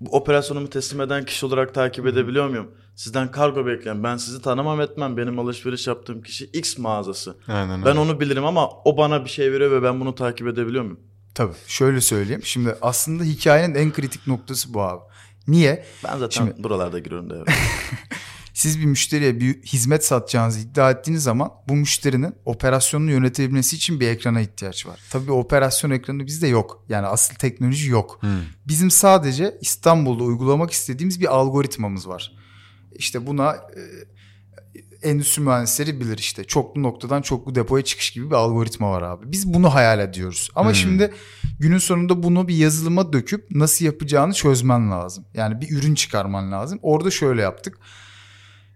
bu 0.00 0.16
operasyonumu 0.16 0.70
teslim 0.70 1.00
eden 1.00 1.24
kişi 1.24 1.46
olarak 1.46 1.74
takip 1.74 2.06
edebiliyor 2.06 2.48
muyum? 2.48 2.70
Sizden 2.96 3.30
kargo 3.30 3.66
bekleyen 3.66 4.02
ben 4.04 4.16
sizi 4.16 4.42
tanımam 4.42 4.80
etmem. 4.80 5.16
Benim 5.16 5.38
alışveriş 5.38 5.86
yaptığım 5.86 6.22
kişi 6.22 6.44
X 6.44 6.78
mağazası. 6.78 7.36
Aynen 7.48 7.82
Ben 7.82 7.88
öyle. 7.90 7.98
onu 8.00 8.20
bilirim 8.20 8.44
ama 8.44 8.70
o 8.84 8.96
bana 8.96 9.24
bir 9.24 9.30
şey 9.30 9.52
veriyor 9.52 9.70
ve 9.70 9.82
ben 9.82 10.00
bunu 10.00 10.14
takip 10.14 10.46
edebiliyor 10.48 10.84
muyum? 10.84 11.00
Tabii 11.34 11.54
şöyle 11.66 12.00
söyleyeyim. 12.00 12.40
Şimdi 12.44 12.76
aslında 12.82 13.24
hikayenin 13.24 13.74
en 13.74 13.92
kritik 13.92 14.26
noktası 14.26 14.74
bu 14.74 14.82
abi. 14.82 15.00
Niye? 15.48 15.84
Ben 16.04 16.18
zaten 16.18 16.46
Şimdi- 16.46 16.62
buralarda 16.64 16.98
giriyorum 16.98 17.30
da. 17.30 17.44
Siz 18.54 18.80
bir 18.80 18.84
müşteriye 18.84 19.40
bir 19.40 19.62
hizmet 19.62 20.04
satacağınızı 20.04 20.60
iddia 20.60 20.90
ettiğiniz 20.90 21.22
zaman 21.22 21.50
bu 21.68 21.74
müşterinin 21.76 22.34
operasyonunu 22.44 23.10
yönetebilmesi 23.10 23.76
için 23.76 24.00
bir 24.00 24.08
ekrana 24.08 24.40
ihtiyaç 24.40 24.86
var. 24.86 25.00
Tabii 25.10 25.32
operasyon 25.32 25.90
ekranı 25.90 26.26
bizde 26.26 26.46
yok. 26.46 26.84
Yani 26.88 27.06
asıl 27.06 27.34
teknoloji 27.34 27.90
yok. 27.90 28.18
Hı. 28.20 28.26
Bizim 28.68 28.90
sadece 28.90 29.58
İstanbul'da 29.60 30.24
uygulamak 30.24 30.70
istediğimiz 30.70 31.20
bir 31.20 31.34
algoritmamız 31.34 32.08
var. 32.08 32.32
İşte 32.98 33.26
buna 33.26 33.52
e, 33.54 33.80
endüstri 35.08 35.42
mühendisleri 35.42 36.00
bilir 36.00 36.18
işte. 36.18 36.44
Çoklu 36.44 36.82
noktadan 36.82 37.22
çoklu 37.22 37.54
depoya 37.54 37.84
çıkış 37.84 38.10
gibi 38.10 38.26
bir 38.30 38.34
algoritma 38.34 38.90
var 38.90 39.02
abi. 39.02 39.32
Biz 39.32 39.54
bunu 39.54 39.74
hayal 39.74 40.00
ediyoruz. 40.00 40.50
Ama 40.54 40.68
Hmm. 40.68 40.74
şimdi 40.76 41.12
günün 41.60 41.78
sonunda 41.78 42.22
bunu 42.22 42.48
bir 42.48 42.54
yazılıma 42.54 43.12
döküp 43.12 43.50
nasıl 43.50 43.84
yapacağını 43.84 44.32
çözmen 44.32 44.90
lazım. 44.90 45.24
Yani 45.34 45.60
bir 45.60 45.70
ürün 45.78 45.94
çıkarman 45.94 46.52
lazım. 46.52 46.78
Orada 46.82 47.10
şöyle 47.10 47.42
yaptık. 47.42 47.78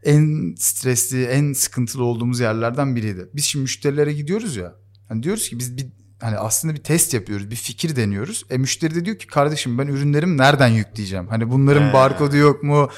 En 0.03 0.55
stresli, 0.59 1.25
en 1.25 1.53
sıkıntılı 1.53 2.05
olduğumuz 2.05 2.41
yerlerden 2.41 2.97
biriydi. 2.97 3.29
Biz 3.35 3.45
şimdi 3.45 3.63
müşterilere 3.63 4.13
gidiyoruz 4.13 4.57
ya. 4.57 4.75
Hani 5.09 5.23
diyoruz 5.23 5.49
ki 5.49 5.59
biz 5.59 5.77
bir 5.77 5.87
hani 6.21 6.39
aslında 6.39 6.75
bir 6.75 6.83
test 6.83 7.15
yapıyoruz, 7.15 7.51
bir 7.51 7.57
fikir 7.57 7.97
deniyoruz. 7.97 8.45
E 8.51 8.59
müşteri 8.59 8.95
de 8.95 9.05
diyor 9.05 9.19
ki 9.19 9.27
kardeşim 9.27 9.79
ben 9.79 9.87
ürünlerimi 9.87 10.37
nereden 10.37 10.69
yükleyeceğim? 10.69 11.29
Hani 11.29 11.51
bunların 11.51 11.89
He. 11.89 11.93
barkodu 11.93 12.37
yok 12.37 12.63
mu? 12.63 12.89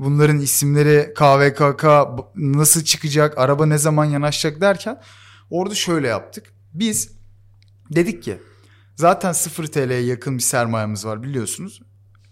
Bunların 0.00 0.38
isimleri 0.38 1.14
KVKK 1.14 1.84
nasıl 2.36 2.84
çıkacak? 2.84 3.38
Araba 3.38 3.66
ne 3.66 3.78
zaman 3.78 4.04
yanaşacak 4.04 4.60
derken 4.60 5.00
orada 5.50 5.74
şöyle 5.74 6.08
yaptık. 6.08 6.52
Biz 6.74 7.10
dedik 7.90 8.22
ki 8.22 8.38
Zaten 9.00 9.32
0 9.32 9.66
TL'ye 9.66 10.00
yakın 10.00 10.38
bir 10.38 10.42
sermayemiz 10.42 11.04
var 11.04 11.22
biliyorsunuz. 11.22 11.82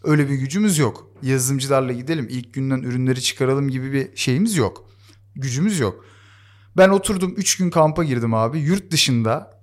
Öyle 0.04 0.28
bir 0.28 0.34
gücümüz 0.34 0.78
yok. 0.78 1.10
Yazılımcılarla 1.22 1.92
gidelim 1.92 2.26
ilk 2.30 2.54
günden 2.54 2.82
ürünleri 2.82 3.22
çıkaralım 3.22 3.68
gibi 3.68 3.92
bir 3.92 4.16
şeyimiz 4.16 4.56
yok. 4.56 4.90
Gücümüz 5.34 5.80
yok. 5.80 6.04
Ben 6.76 6.88
oturdum 6.88 7.34
3 7.36 7.56
gün 7.56 7.70
kampa 7.70 8.04
girdim 8.04 8.34
abi. 8.34 8.58
Yurt 8.58 8.90
dışında 8.90 9.57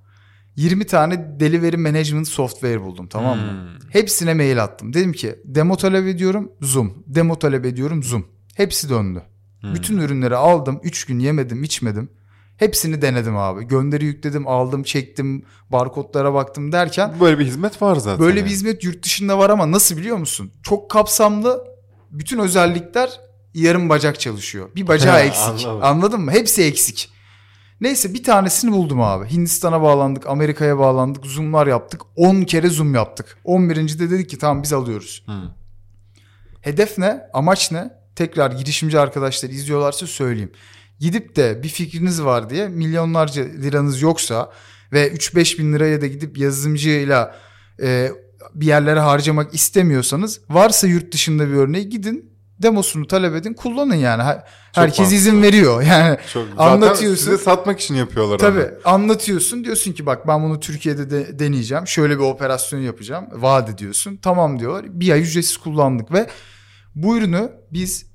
20 0.55 0.85
tane 0.85 1.39
delivery 1.39 1.75
management 1.77 2.27
software 2.27 2.81
buldum 2.81 3.07
tamam 3.07 3.37
mı? 3.39 3.51
Hmm. 3.51 3.89
Hepsine 3.89 4.33
mail 4.33 4.63
attım. 4.63 4.93
Dedim 4.93 5.11
ki 5.13 5.35
demo 5.45 5.77
talep 5.77 6.07
ediyorum 6.07 6.51
Zoom. 6.61 7.03
Demo 7.07 7.39
talep 7.39 7.65
ediyorum 7.65 8.03
Zoom. 8.03 8.25
Hepsi 8.55 8.89
döndü. 8.89 9.21
Hmm. 9.61 9.75
Bütün 9.75 9.97
ürünleri 9.97 10.35
aldım. 10.35 10.79
3 10.83 11.05
gün 11.05 11.19
yemedim 11.19 11.63
içmedim. 11.63 12.09
Hepsini 12.57 13.01
denedim 13.01 13.37
abi. 13.37 13.63
Gönderi 13.63 14.05
yükledim, 14.05 14.47
aldım, 14.47 14.83
çektim, 14.83 15.43
barkodlara 15.69 16.33
baktım 16.33 16.71
derken 16.71 17.13
Böyle 17.21 17.39
bir 17.39 17.45
hizmet 17.45 17.81
var 17.81 17.95
zaten. 17.95 18.19
böyle 18.25 18.39
yani. 18.39 18.45
bir 18.45 18.51
hizmet 18.51 18.83
yurt 18.83 19.03
dışında 19.03 19.37
var 19.37 19.49
ama 19.49 19.71
nasıl 19.71 19.97
biliyor 19.97 20.17
musun? 20.17 20.51
Çok 20.63 20.91
kapsamlı. 20.91 21.63
Bütün 22.11 22.39
özellikler 22.39 23.19
yarım 23.53 23.89
bacak 23.89 24.19
çalışıyor. 24.19 24.69
Bir 24.75 24.87
bacağı 24.87 25.19
eksik. 25.25 25.43
anladım. 25.65 25.79
Anladın 25.83 26.21
mı? 26.21 26.31
Hepsi 26.31 26.63
eksik. 26.63 27.09
Neyse 27.81 28.13
bir 28.13 28.23
tanesini 28.23 28.71
buldum 28.71 29.01
abi. 29.01 29.29
Hindistan'a 29.29 29.81
bağlandık, 29.81 30.27
Amerika'ya 30.27 30.79
bağlandık, 30.79 31.25
zoomlar 31.25 31.67
yaptık. 31.67 32.01
10 32.15 32.41
kere 32.41 32.69
zoom 32.69 32.95
yaptık. 32.95 33.37
11. 33.43 33.99
de 33.99 34.09
dedik 34.09 34.29
ki 34.29 34.37
tamam 34.37 34.63
biz 34.63 34.73
alıyoruz. 34.73 35.23
Hı. 35.25 35.41
Hedef 36.61 36.97
ne? 36.97 37.21
Amaç 37.33 37.71
ne? 37.71 37.91
Tekrar 38.15 38.51
girişimci 38.51 38.99
arkadaşlar 38.99 39.49
izliyorlarsa 39.49 40.07
söyleyeyim. 40.07 40.51
Gidip 40.99 41.35
de 41.35 41.63
bir 41.63 41.69
fikriniz 41.69 42.23
var 42.23 42.49
diye 42.49 42.67
milyonlarca 42.67 43.43
liranız 43.43 44.01
yoksa 44.01 44.51
ve 44.93 45.13
3-5 45.13 45.59
bin 45.59 45.73
liraya 45.73 46.01
da 46.01 46.07
gidip 46.07 46.37
yazılımcıyla 46.37 47.35
e, 47.81 48.11
bir 48.53 48.65
yerlere 48.65 48.99
harcamak 48.99 49.53
istemiyorsanız 49.53 50.41
varsa 50.49 50.87
yurt 50.87 51.13
dışında 51.13 51.47
bir 51.47 51.53
örneği 51.53 51.89
gidin 51.89 52.34
demosunu 52.59 53.07
talep 53.07 53.35
edin 53.35 53.53
kullanın 53.53 53.95
yani. 53.95 54.23
Her- 54.23 54.43
Herkes 54.73 54.99
mantıklı. 54.99 55.15
izin 55.17 55.41
veriyor 55.41 55.81
yani. 55.89 56.17
Çok 56.33 56.47
Anlatıyorsun. 56.57 57.15
Zaten 57.15 57.15
size 57.31 57.37
satmak 57.37 57.79
için 57.79 57.95
yapıyorlar 57.95 58.37
Tabii 58.37 58.59
onu. 58.59 58.69
anlatıyorsun 58.93 59.63
diyorsun 59.63 59.91
ki 59.91 60.05
bak 60.05 60.27
ben 60.27 60.43
bunu 60.43 60.59
Türkiye'de 60.59 61.09
de 61.09 61.39
deneyeceğim. 61.39 61.87
Şöyle 61.87 62.13
bir 62.17 62.23
operasyon 62.23 62.79
yapacağım. 62.79 63.25
Vaat 63.31 63.69
ediyorsun. 63.69 64.19
Tamam 64.21 64.59
diyorlar. 64.59 64.85
Bir 64.89 65.11
ay 65.11 65.21
ücretsiz 65.21 65.57
kullandık 65.57 66.11
ve 66.11 66.27
bu 66.95 67.17
ürünü 67.17 67.51
biz 67.73 68.05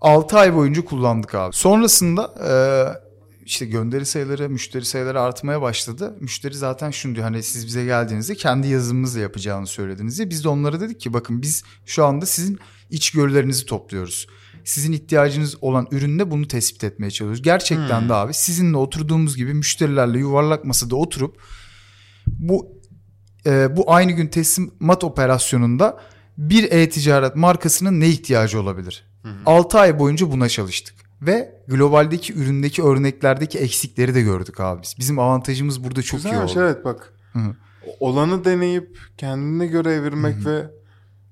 6 0.00 0.38
ay 0.38 0.54
boyunca 0.54 0.84
kullandık 0.84 1.34
abi. 1.34 1.56
Sonrasında 1.56 2.34
e, 2.48 2.52
işte 3.44 3.66
gönderi 3.66 4.06
sayıları, 4.06 4.48
müşteri 4.50 4.84
sayıları 4.84 5.20
artmaya 5.20 5.62
başladı. 5.62 6.16
Müşteri 6.20 6.54
zaten 6.54 6.90
şunu 6.90 7.14
diyor 7.14 7.24
hani 7.24 7.42
siz 7.42 7.66
bize 7.66 7.84
geldiğinizde 7.84 8.34
kendi 8.34 8.68
yazılımımızla 8.68 9.20
yapacağını 9.20 9.66
söylediniz 9.66 10.18
diye. 10.18 10.30
Biz 10.30 10.44
de 10.44 10.48
onlara 10.48 10.80
dedik 10.80 11.00
ki 11.00 11.12
bakın 11.12 11.42
biz 11.42 11.62
şu 11.86 12.04
anda 12.04 12.26
sizin 12.26 12.58
içgörülerinizi 12.90 13.66
topluyoruz. 13.66 14.26
Sizin 14.64 14.92
ihtiyacınız 14.92 15.56
olan 15.60 15.86
üründe 15.90 16.30
bunu 16.30 16.48
tespit 16.48 16.84
etmeye 16.84 17.10
çalışıyoruz. 17.10 17.42
Gerçekten 17.42 18.00
Hmm. 18.00 18.08
de 18.08 18.14
abi 18.14 18.34
sizinle 18.34 18.76
oturduğumuz 18.76 19.36
gibi 19.36 19.54
müşterilerle 19.54 20.18
yuvarlak 20.18 20.64
masada 20.64 20.96
oturup 20.96 21.40
bu 22.26 22.72
e, 23.46 23.76
bu 23.76 23.92
aynı 23.92 24.12
gün 24.12 24.26
teslimat 24.26 25.04
operasyonunda 25.04 26.00
bir 26.38 26.72
e-ticaret 26.72 27.36
markasının 27.36 28.00
ne 28.00 28.08
ihtiyacı 28.08 28.60
olabilir? 28.60 29.04
6 29.46 29.78
ay 29.78 29.98
boyunca 29.98 30.32
buna 30.32 30.48
çalıştık. 30.48 30.94
Ve 31.22 31.62
globaldeki 31.68 32.32
üründeki 32.34 32.82
örneklerdeki 32.82 33.58
eksikleri 33.58 34.14
de 34.14 34.22
gördük 34.22 34.60
abi 34.60 34.82
biz. 34.82 34.94
Bizim 34.98 35.18
avantajımız 35.18 35.84
burada 35.84 36.02
çok 36.02 36.20
iyi 36.20 36.22
Güzelmiş 36.22 36.52
oldu. 36.52 36.60
evet 36.60 36.84
bak. 36.84 37.12
Hı 37.32 37.38
hı. 37.38 37.54
Olanı 38.00 38.44
deneyip 38.44 38.98
kendine 39.18 39.66
göre 39.66 39.92
evirmek 39.92 40.46
ve 40.46 40.66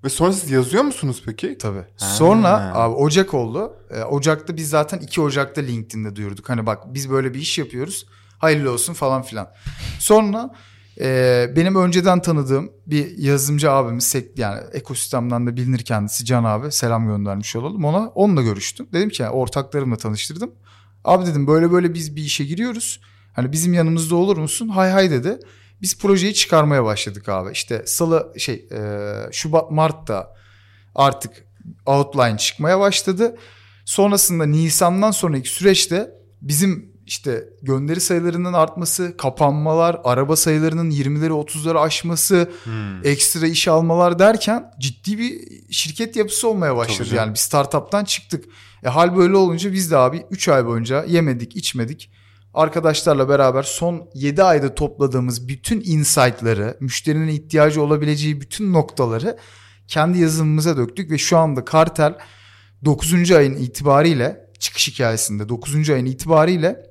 ve 0.04 0.08
sonra 0.08 0.32
siz 0.32 0.50
yazıyor 0.50 0.82
musunuz 0.84 1.22
peki? 1.26 1.58
Tabii. 1.58 1.78
Ha. 1.78 2.06
Sonra 2.06 2.74
abi 2.74 2.94
Ocak 2.94 3.34
oldu. 3.34 3.72
Ee, 3.90 4.02
Ocak'ta 4.02 4.56
biz 4.56 4.70
zaten 4.70 4.98
2 4.98 5.20
Ocak'ta 5.20 5.60
LinkedIn'de 5.60 6.16
duyurduk. 6.16 6.48
Hani 6.48 6.66
bak 6.66 6.94
biz 6.94 7.10
böyle 7.10 7.34
bir 7.34 7.40
iş 7.40 7.58
yapıyoruz. 7.58 8.06
Hayırlı 8.38 8.72
olsun 8.72 8.94
falan 8.94 9.22
filan. 9.22 9.50
Sonra 9.98 10.50
e, 11.00 11.46
benim 11.56 11.76
önceden 11.76 12.22
tanıdığım 12.22 12.72
bir 12.86 13.18
yazılımcı 13.18 13.70
abimiz 13.70 14.14
yani 14.36 14.60
ekosistemden 14.72 15.46
de 15.46 15.56
bilinir 15.56 15.78
kendisi 15.78 16.24
Can 16.24 16.44
abi. 16.44 16.72
Selam 16.72 17.06
göndermiş 17.06 17.56
olalım 17.56 17.84
ona. 17.84 18.08
Onunla 18.08 18.42
görüştüm. 18.42 18.88
Dedim 18.92 19.08
ki 19.08 19.22
yani 19.22 19.32
ortaklarımla 19.32 19.96
tanıştırdım. 19.96 20.50
Abi 21.04 21.26
dedim 21.26 21.46
böyle 21.46 21.72
böyle 21.72 21.94
biz 21.94 22.16
bir 22.16 22.22
işe 22.22 22.44
giriyoruz. 22.44 23.00
Hani 23.32 23.52
bizim 23.52 23.74
yanımızda 23.74 24.16
olur 24.16 24.36
musun? 24.36 24.68
Hay 24.68 24.90
hay 24.90 25.10
dedi. 25.10 25.38
Biz 25.82 25.98
projeyi 25.98 26.34
çıkarmaya 26.34 26.84
başladık 26.84 27.28
abi. 27.28 27.52
İşte 27.52 27.82
salı 27.86 28.32
şey 28.38 28.54
e, 28.72 28.78
Şubat 29.32 29.70
Mart'ta 29.70 30.34
artık 30.94 31.30
outline 31.86 32.38
çıkmaya 32.38 32.80
başladı. 32.80 33.36
Sonrasında 33.84 34.46
Nisan'dan 34.46 35.10
sonraki 35.10 35.48
süreçte 35.48 36.10
bizim 36.40 36.92
işte 37.06 37.48
gönderi 37.62 38.00
sayılarının 38.00 38.52
artması, 38.52 39.16
kapanmalar, 39.16 40.00
araba 40.04 40.36
sayılarının 40.36 40.90
20'leri 40.90 41.30
30'ları 41.30 41.80
aşması, 41.80 42.50
Hmm. 42.64 43.06
ekstra 43.06 43.46
iş 43.46 43.68
almalar 43.68 44.18
derken 44.18 44.70
ciddi 44.80 45.18
bir 45.18 45.40
şirket 45.70 46.16
yapısı 46.16 46.48
olmaya 46.48 46.76
başladı. 46.76 47.08
Yani 47.14 47.30
bir 47.30 47.38
startup'tan 47.38 48.04
çıktık. 48.04 48.44
E, 48.84 48.88
hal 48.88 49.16
böyle 49.16 49.36
olunca 49.36 49.72
biz 49.72 49.90
de 49.90 49.96
abi 49.96 50.24
3 50.30 50.48
ay 50.48 50.66
boyunca 50.66 51.04
yemedik, 51.04 51.56
içmedik. 51.56 52.10
Arkadaşlarla 52.54 53.28
beraber 53.28 53.62
son 53.62 54.10
7 54.14 54.42
ayda 54.42 54.74
topladığımız 54.74 55.48
bütün 55.48 55.82
insight'ları, 55.84 56.76
müşterinin 56.80 57.28
ihtiyacı 57.28 57.82
olabileceği 57.82 58.40
bütün 58.40 58.72
noktaları 58.72 59.38
kendi 59.88 60.18
yazılımımıza 60.18 60.76
döktük 60.76 61.10
ve 61.10 61.18
şu 61.18 61.38
anda 61.38 61.64
Kartel 61.64 62.18
9. 62.84 63.30
ayın 63.30 63.56
itibariyle 63.56 64.50
çıkış 64.58 64.88
hikayesinde 64.88 65.48
9. 65.48 65.90
ayın 65.90 66.06
itibariyle 66.06 66.86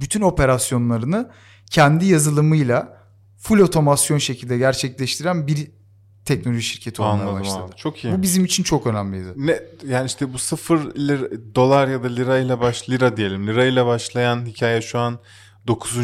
bütün 0.00 0.20
operasyonlarını 0.20 1.30
kendi 1.70 2.06
yazılımıyla 2.06 3.02
full 3.38 3.58
otomasyon 3.58 4.18
şekilde 4.18 4.58
gerçekleştiren 4.58 5.46
bir 5.46 5.70
teknoloji 6.26 6.62
şirketi 6.62 7.02
olmaya 7.02 7.22
Anladım 7.22 7.40
başladı. 7.40 7.64
abi. 7.64 7.76
Çok 7.76 8.04
iyi. 8.04 8.12
Bu 8.12 8.22
bizim 8.22 8.44
için 8.44 8.62
çok 8.62 8.86
önemliydi. 8.86 9.28
Ne 9.36 9.60
yani 9.86 10.06
işte 10.06 10.32
bu 10.32 10.38
sıfır 10.38 10.94
lir, 10.94 11.40
dolar 11.54 11.88
ya 11.88 12.02
da 12.02 12.08
lirayla 12.08 12.60
baş 12.60 12.90
lira 12.90 13.16
diyelim. 13.16 13.46
Lirayla 13.46 13.86
başlayan 13.86 14.46
hikaye 14.46 14.82
şu 14.82 14.98
an 14.98 15.18
9. 15.66 15.96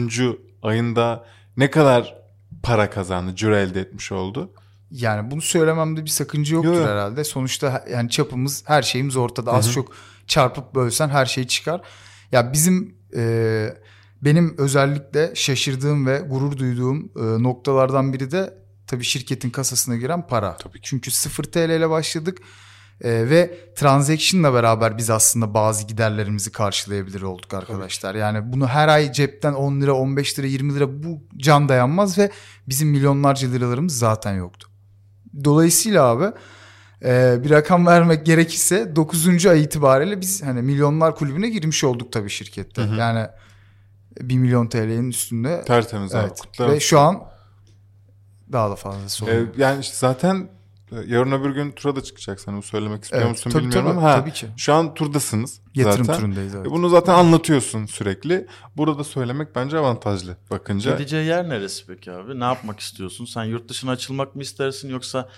ayında 0.63 1.25
ne 1.57 1.71
kadar 1.71 2.15
para 2.63 2.91
kazandı, 2.91 3.37
ciro 3.37 3.57
elde 3.57 3.81
etmiş 3.81 4.13
oldu. 4.13 4.51
Yani 4.91 5.31
bunu 5.31 5.41
söylememde 5.41 6.05
bir 6.05 6.11
sakınca 6.11 6.55
yoktur 6.55 6.75
Yok, 6.75 6.89
herhalde. 6.89 7.25
Sonuçta 7.25 7.85
yani 7.93 8.11
çapımız, 8.11 8.65
her 8.67 8.83
şeyimiz 8.83 9.17
ortada. 9.17 9.53
Az 9.53 9.73
çok 9.73 9.93
çarpıp 10.27 10.75
bölsen 10.75 11.09
her 11.09 11.27
şey 11.27 11.47
çıkar. 11.47 11.81
Ya 12.33 12.53
bizim 12.53 12.95
e, 13.17 13.75
benim 14.23 14.55
özellikle 14.59 15.35
şaşırdığım 15.35 16.07
ve 16.07 16.19
gurur 16.19 16.57
duyduğum 16.57 17.13
e, 17.17 17.43
noktalardan 17.43 18.13
biri 18.13 18.31
de 18.31 18.62
tabii 18.93 19.05
şirketin 19.05 19.51
kasasına 19.51 19.97
giren 19.97 20.27
para. 20.27 20.57
Tabii 20.57 20.81
ki. 20.81 20.81
Çünkü 20.83 21.11
0 21.11 21.45
TL 21.45 21.71
ile 21.71 21.91
başladık. 21.91 22.39
E, 23.01 23.31
ve 23.31 23.59
transaction'la 23.77 24.55
beraber 24.55 24.99
biz 24.99 25.11
aslında 25.11 25.55
bazı 25.55 25.87
giderlerimizi 25.87 26.53
karşılayabilir 26.53 27.23
olduk 27.23 27.55
arkadaşlar. 27.55 28.15
Yani 28.15 28.53
bunu 28.53 28.67
her 28.69 28.89
ay 28.89 29.13
cepten 29.13 29.53
10 29.53 29.81
lira, 29.81 29.95
15 29.95 30.39
lira, 30.39 30.47
20 30.47 30.75
lira 30.75 31.03
bu 31.03 31.21
can 31.37 31.69
dayanmaz 31.69 32.19
ve 32.19 32.31
bizim 32.69 32.89
milyonlarca 32.89 33.49
liralarımız 33.49 33.99
zaten 33.99 34.33
yoktu. 34.35 34.69
Dolayısıyla 35.45 36.05
abi 36.05 36.27
e, 37.05 37.45
bir 37.45 37.51
rakam 37.51 37.87
vermek 37.93 38.27
gerekirse 38.27 38.97
9. 38.97 39.47
ay 39.47 39.63
itibariyle 39.63 40.21
biz 40.21 40.43
hani 40.43 40.63
milyonlar 40.63 41.17
kulübüne 41.17 41.49
girmiş 41.49 41.85
olduk 41.85 42.13
tabii 42.13 42.31
şirkette. 42.31 42.83
Yani 42.83 43.27
1 44.21 44.39
milyon 44.39 44.67
TL'nin 44.67 45.11
üstünde. 45.11 45.65
Tertemiz 45.65 46.15
abi. 46.15 46.27
Evet. 46.27 46.41
Kutlar 46.41 46.71
Ve 46.71 46.81
şu 46.81 46.99
an 46.99 47.32
daha 48.53 48.71
da 48.71 48.77
fazlası 48.77 49.25
Ee, 49.25 49.29
oluyor. 49.29 49.47
yani 49.57 49.81
işte 49.81 49.97
zaten 49.97 50.49
e, 50.93 50.97
yarın 51.07 51.33
öbür 51.33 51.51
gün 51.51 51.71
tura 51.71 51.97
da 51.97 52.03
çıkacaksın. 52.03 52.57
Bu 52.57 52.63
söylemek 52.63 53.03
istiyor 53.05 53.23
Evet, 53.23 53.31
musun 53.31 53.51
tabii, 53.51 53.63
bilmiyorum 53.63 53.89
tabii, 53.91 53.99
ama 53.99 54.09
ha, 54.11 54.21
tabii 54.21 54.33
ki. 54.33 54.47
şu 54.57 54.73
an 54.75 54.95
turdasınız 54.95 55.61
Yatırım 55.75 56.05
zaten. 56.05 56.21
turundayız 56.21 56.55
evet. 56.55 56.67
E, 56.67 56.71
Bunu 56.71 56.89
zaten 56.89 57.15
anlatıyorsun 57.15 57.87
sürekli. 57.87 58.47
Burada 58.77 59.05
söylemek 59.05 59.55
bence 59.57 59.79
avantajlı 59.79 60.37
bakınca. 60.51 60.93
Gideceği 60.93 61.27
yer 61.27 61.49
neresi 61.49 61.87
peki 61.87 62.13
abi? 62.13 62.41
Ne 62.41 62.45
yapmak 62.45 62.81
istiyorsun? 62.81 63.25
Sen 63.25 63.45
yurt 63.45 63.69
dışına 63.69 63.91
açılmak 63.91 64.37
mı 64.37 64.43
istersin 64.43 64.89
yoksa 64.91 65.29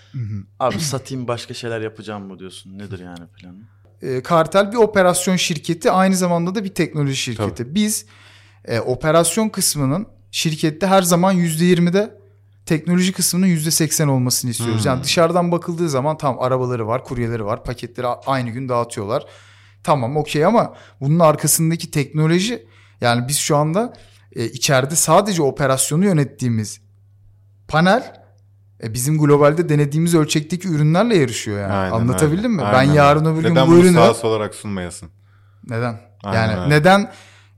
abi 0.61 0.81
satayım 0.81 1.29
başka 1.29 1.55
şeyler 1.55 1.81
yapacağım 1.81 2.27
mı 2.27 2.39
diyorsun? 2.39 2.79
Nedir 2.79 2.99
yani 2.99 3.27
planın? 3.37 3.65
E, 4.03 4.23
Kartel 4.23 4.73
bir 4.73 4.77
operasyon 4.77 5.37
şirketi 5.37 5.91
aynı 5.91 6.17
zamanda 6.17 6.55
da 6.55 6.65
bir 6.65 6.75
teknoloji 6.75 7.17
şirketi. 7.17 7.75
Biz 7.75 8.07
e, 8.65 8.81
operasyon 8.81 9.49
kısmının 9.49 10.07
şirkette 10.31 10.87
her 10.87 11.03
zaman 11.03 11.37
%20'de 11.37 12.19
teknoloji 12.67 13.13
kısmının 13.13 13.47
%80 13.47 14.09
olmasını 14.09 14.51
istiyoruz. 14.51 14.85
Hmm. 14.85 14.91
Yani 14.91 15.05
dışarıdan 15.05 15.53
bakıldığı 15.53 15.89
zaman 15.89 16.19
tam 16.19 16.41
arabaları 16.41 16.87
var, 16.87 17.05
kuryeleri 17.05 17.45
var, 17.45 17.65
paketleri 17.65 18.07
aynı 18.07 18.51
gün 18.51 18.69
dağıtıyorlar. 18.69 19.27
Tamam 19.83 20.17
okey 20.17 20.45
ama 20.45 20.75
bunun 21.01 21.19
arkasındaki 21.19 21.91
teknoloji 21.91 22.67
yani 23.01 23.29
biz 23.29 23.37
şu 23.37 23.57
anda 23.57 23.93
e, 24.33 24.45
içeride 24.45 24.95
sadece 24.97 25.43
operasyonu 25.43 26.05
yönettiğimiz 26.05 26.81
panel 27.69 28.25
e, 28.83 28.95
bizim 28.95 29.19
globalde 29.19 29.69
denediğimiz 29.69 30.15
ölçekteki 30.15 30.69
ürünlerle 30.69 31.17
yarışıyor 31.17 31.61
yani. 31.61 31.73
Aynen 31.73 31.95
Anlatabildim 31.95 32.59
öyle. 32.59 32.63
mi? 32.63 32.71
Ben 32.73 32.79
Aynen 32.79 32.93
yarın 32.93 33.25
öyle. 33.25 33.35
öbür 33.35 33.43
gün 33.43 33.51
Neden 33.51 33.67
bu 33.67 33.71
bunu 33.71 33.81
ürünü 33.81 33.95
sahası 33.95 34.27
olarak 34.27 34.55
sunmayasın? 34.55 35.09
neden? 35.69 36.01
Aynen 36.25 36.49
yani 36.49 36.61
öyle. 36.61 36.71
neden 36.75 37.13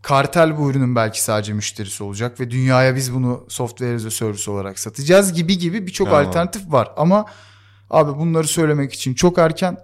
kartel 0.06 0.58
bu 0.58 0.70
ürünün 0.70 0.96
belki 0.96 1.22
sadece 1.22 1.52
müşterisi 1.52 2.04
olacak 2.04 2.40
ve 2.40 2.50
dünyaya 2.50 2.96
biz 2.96 3.14
bunu 3.14 3.44
software 3.48 3.94
as 3.94 4.06
a 4.06 4.10
service 4.10 4.50
olarak 4.50 4.78
satacağız 4.78 5.32
gibi 5.32 5.58
gibi 5.58 5.86
birçok 5.86 6.08
Tamam. 6.08 6.26
alternatif 6.26 6.72
var. 6.72 6.92
Ama 6.96 7.26
abi 7.90 8.18
bunları 8.18 8.46
söylemek 8.46 8.92
için 8.92 9.14
çok 9.14 9.38
erken 9.38 9.78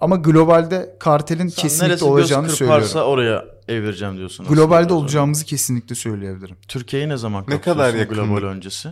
ama 0.00 0.16
globalde 0.16 0.96
kartelin 1.00 1.48
Sen 1.48 1.62
kesinlikle 1.62 1.88
neresi 1.88 2.04
olacağını 2.04 2.48
söylüyorum. 2.48 2.82
kırparsa 2.84 3.04
oraya 3.04 3.44
evireceğim 3.68 4.16
diyorsun. 4.16 4.46
Globalde 4.46 4.92
olacağımızı 4.92 5.44
kesinlikle 5.44 5.94
söyleyebilirim. 5.94 6.56
Türkiye'yi 6.68 7.08
ne 7.08 7.16
zaman 7.16 7.44
Ne 7.48 7.60
kadar 7.60 7.94
global 7.94 8.42
öncesi? 8.42 8.88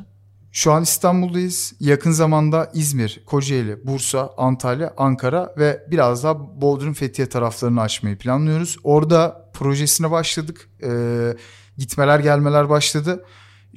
Şu 0.56 0.72
an 0.72 0.82
İstanbul'dayız. 0.82 1.72
Yakın 1.80 2.10
zamanda 2.10 2.70
İzmir, 2.74 3.22
Kocaeli, 3.26 3.86
Bursa, 3.86 4.30
Antalya, 4.36 4.94
Ankara 4.96 5.54
ve 5.58 5.86
biraz 5.90 6.24
daha 6.24 6.60
Bodrum, 6.60 6.94
Fethiye 6.94 7.28
taraflarını 7.28 7.80
açmayı 7.80 8.18
planlıyoruz. 8.18 8.76
Orada 8.84 9.50
projesine 9.52 10.10
başladık. 10.10 10.70
Ee, 10.82 11.36
gitmeler 11.78 12.18
gelmeler 12.18 12.68
başladı. 12.68 13.24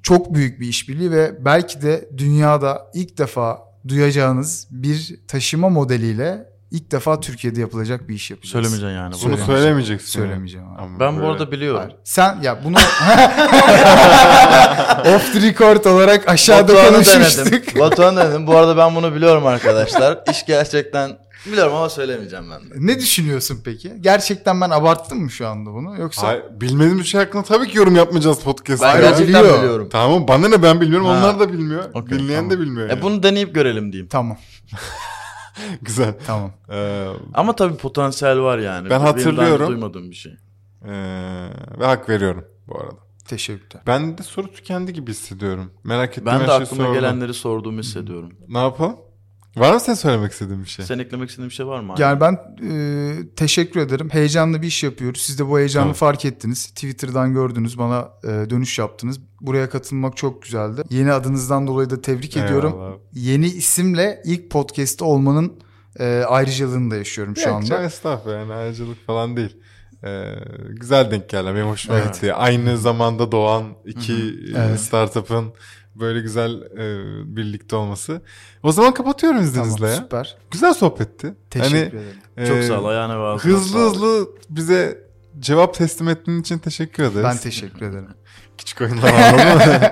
Çok 0.04 0.34
büyük 0.34 0.60
bir 0.60 0.68
işbirliği 0.68 1.12
ve 1.12 1.46
belki 1.46 1.82
de 1.82 2.10
dünyada 2.18 2.92
ilk 2.94 3.18
defa 3.18 3.60
duyacağınız 3.88 4.68
bir 4.72 5.20
taşıma 5.28 5.70
modeliyle 5.70 6.50
ilk 6.72 6.92
defa 6.92 7.20
Türkiye'de 7.20 7.62
yapılacak 7.62 8.10
bir 8.10 8.16
iş 8.16 8.32
yapacağız. 8.32 8.52
Söylemeyeceksin 8.52 8.96
yani. 8.96 9.12
Bunu 9.12 9.20
Söylemeyeceğim. 9.20 9.60
söylemeyeceksin. 9.62 10.08
Söylemeyeceğim 10.08 10.68
abi. 10.68 10.82
Ama 10.82 11.00
Ben 11.00 11.16
bu 11.16 11.20
böyle- 11.20 11.32
arada 11.32 11.52
biliyorum. 11.52 11.80
Hayır. 11.82 11.96
Sen 12.04 12.42
ya 12.42 12.64
bunu 12.64 12.76
off 15.16 15.34
the 15.34 15.42
record 15.42 15.86
olarak 15.86 16.30
aşağıda 16.30 16.74
Batuhan'ı 16.74 16.92
konuşmuştuk. 16.92 17.46
denedim. 17.52 17.80
Batuhan 17.80 18.18
denedim. 18.18 18.48
Bu 18.48 18.56
arada 18.58 18.78
ben 18.78 18.96
bunu 18.96 19.16
biliyorum 19.16 19.46
arkadaşlar. 19.46 20.20
İş 20.32 20.46
gerçekten 20.46 21.18
biliyorum 21.46 21.74
ama 21.76 21.90
söylemeyeceğim 21.90 22.46
ben 22.52 22.60
de. 22.62 22.74
Ne 22.88 23.00
düşünüyorsun 23.00 23.62
peki? 23.66 23.94
Gerçekten 24.02 24.62
ben 24.62 24.70
abarttım 24.70 25.20
mı 25.20 25.32
şu 25.32 25.48
anda 25.48 25.74
bunu 25.74 26.00
yoksa? 26.00 26.28
Hayır, 26.28 26.44
bilmediğim 26.62 27.00
bir 27.00 27.04
şey 27.04 27.22
hakkında 27.22 27.44
tabii 27.44 27.68
ki 27.68 27.78
yorum 27.78 27.96
yapmayacağız 27.96 28.40
podcast'ta. 28.40 28.88
Ben 28.88 28.96
ya. 28.96 29.02
gerçekten 29.10 29.44
biliyor. 29.44 29.58
biliyorum. 29.60 29.90
Tamam 29.92 30.28
bana 30.28 30.48
ne 30.48 30.64
ben 30.64 30.82
bilmiyorum 30.82 31.08
Ha. 31.08 31.14
onlar 31.14 31.40
da 31.40 31.54
bilmiyor. 31.54 31.84
Okey, 31.94 32.20
Dinleyen 32.20 32.40
tamam. 32.40 32.52
de 32.52 32.60
bilmiyor. 32.60 32.90
E 32.90 32.92
yani. 32.92 33.02
bunu 33.02 33.24
deneyip 33.24 33.56
görelim 33.56 33.92
diyeyim. 33.92 34.10
Tamam 34.10 34.38
Güzel. 35.82 36.14
tamam. 36.28 36.52
Ee, 36.72 37.08
Ama 37.34 37.56
tabii 37.56 37.78
potansiyel 37.78 38.40
var 38.40 38.58
yani. 38.60 38.84
Ben 38.84 38.90
Benim 38.90 39.02
hatırlıyorum. 39.02 39.68
duymadığım 39.68 40.10
bir 40.10 40.16
şey. 40.16 40.32
ee, 40.86 40.90
ve 41.80 41.86
hak 41.86 42.10
veriyorum 42.10 42.46
bu 42.68 42.80
arada. 42.80 42.96
Teşekkürler. 43.28 43.84
Ben 43.88 44.18
de 44.18 44.24
soru 44.24 44.52
tükendi 44.52 44.94
gibi 44.94 45.12
hissediyorum. 45.12 45.72
Merak 45.84 46.10
ettiğim 46.12 46.26
Ben 46.26 46.32
her 46.32 46.42
de 46.42 46.46
şeyi 46.48 46.56
aklıma 46.62 46.84
sordum. 46.84 46.94
gelenleri 46.94 47.34
sorduğumu 47.34 47.80
hissediyorum. 47.80 48.32
Ne 48.48 48.58
yapalım? 48.58 48.96
Var 49.58 49.74
mı 49.74 49.80
sen 49.80 49.94
söylemek 49.94 50.32
istediğin 50.32 50.64
bir 50.64 50.70
şey? 50.70 50.86
Sen 50.86 51.00
eklemek 51.00 51.30
istediğin 51.30 51.50
bir 51.50 51.56
şey 51.56 51.68
var 51.68 51.80
mı? 51.80 51.94
abi? 51.94 52.02
Yani 52.02 52.20
ben 52.22 52.38
e, 52.70 53.14
teşekkür 53.36 53.80
ederim. 53.80 54.10
Heyecanlı 54.10 54.62
bir 54.62 54.68
iş 54.68 54.84
yapıyoruz. 54.84 55.22
Siz 55.22 55.40
de 55.40 55.48
bu 55.48 55.60
heyecanı 55.60 55.84
Tamam. 55.84 55.94
fark 55.94 56.26
ettiniz. 56.26 56.66
Twitter'dan 56.68 57.34
gördünüz. 57.34 57.78
Bana 57.78 58.10
e, 58.24 58.28
dönüş 58.28 58.80
yaptınız. 58.80 59.20
Buraya 59.42 59.70
katılmak 59.70 60.18
çok 60.18 60.42
güzeldi. 60.42 60.82
Yeni 60.90 61.12
adınızdan 61.12 61.68
dolayı 61.68 61.90
da 61.90 62.02
tebrik 62.02 62.38
ediyorum. 62.38 62.74
Eyvallah. 62.74 62.94
Yeni 63.14 63.46
isimle 63.48 64.22
ilk 64.26 64.50
podcast'te 64.52 65.06
olmanın 65.06 65.54
e, 66.00 66.24
ayrıcalığını 66.28 66.92
da 66.92 66.96
yaşıyorum 66.96 67.36
şu 67.38 67.42
Yok 67.42 67.52
anda. 67.58 67.66
canım, 67.66 67.84
estağfurullah 67.86 68.40
yani 68.40 68.54
ayrıcalık 68.54 69.06
falan 69.08 69.38
değil. 69.38 69.58
Ee, 70.04 70.36
güzel 70.70 71.12
denk 71.12 71.30
geldi. 71.30 71.56
Benim 71.56 71.68
hoşuma 71.68 71.98
Evet. 72.00 72.14
gitti. 72.14 72.34
Aynı 72.34 72.78
zamanda 72.78 73.32
doğan 73.32 73.64
iki 73.86 74.14
e, 74.14 74.58
Evet. 74.58 74.80
startup'ın 74.80 75.54
böyle 76.00 76.20
güzel 76.20 76.62
e, 76.62 77.36
birlikte 77.36 77.76
olması. 77.76 78.22
O 78.64 78.72
zaman 78.72 78.94
kapatıyorum 78.94 79.42
izninizle 79.42 79.76
Tamam, 79.76 79.90
ya. 79.90 79.96
süper. 79.96 80.38
Güzel 80.52 80.74
sohbetti. 80.74 81.34
Teşekkür 81.50 81.76
Hani, 81.76 81.86
ederim. 81.86 82.48
Çok 82.48 82.58
e, 82.58 82.64
sağ 82.64 82.82
ol. 82.82 82.86
Ayağına 82.86 83.14
ağzına 83.14 83.54
Hızlı 83.54 83.80
hızlı 83.80 84.30
bize 84.50 85.10
cevap 85.40 85.74
teslim 85.74 86.10
ettiğin 86.10 86.42
için 86.42 86.58
teşekkür 86.60 87.04
ederiz. 87.04 87.24
Ben 87.24 87.38
teşekkür 87.38 87.86
ederim. 87.86 88.08
Küçük 88.58 88.82
oyunlar 88.82 89.14
anladın 89.14 89.56
mı? 89.56 89.90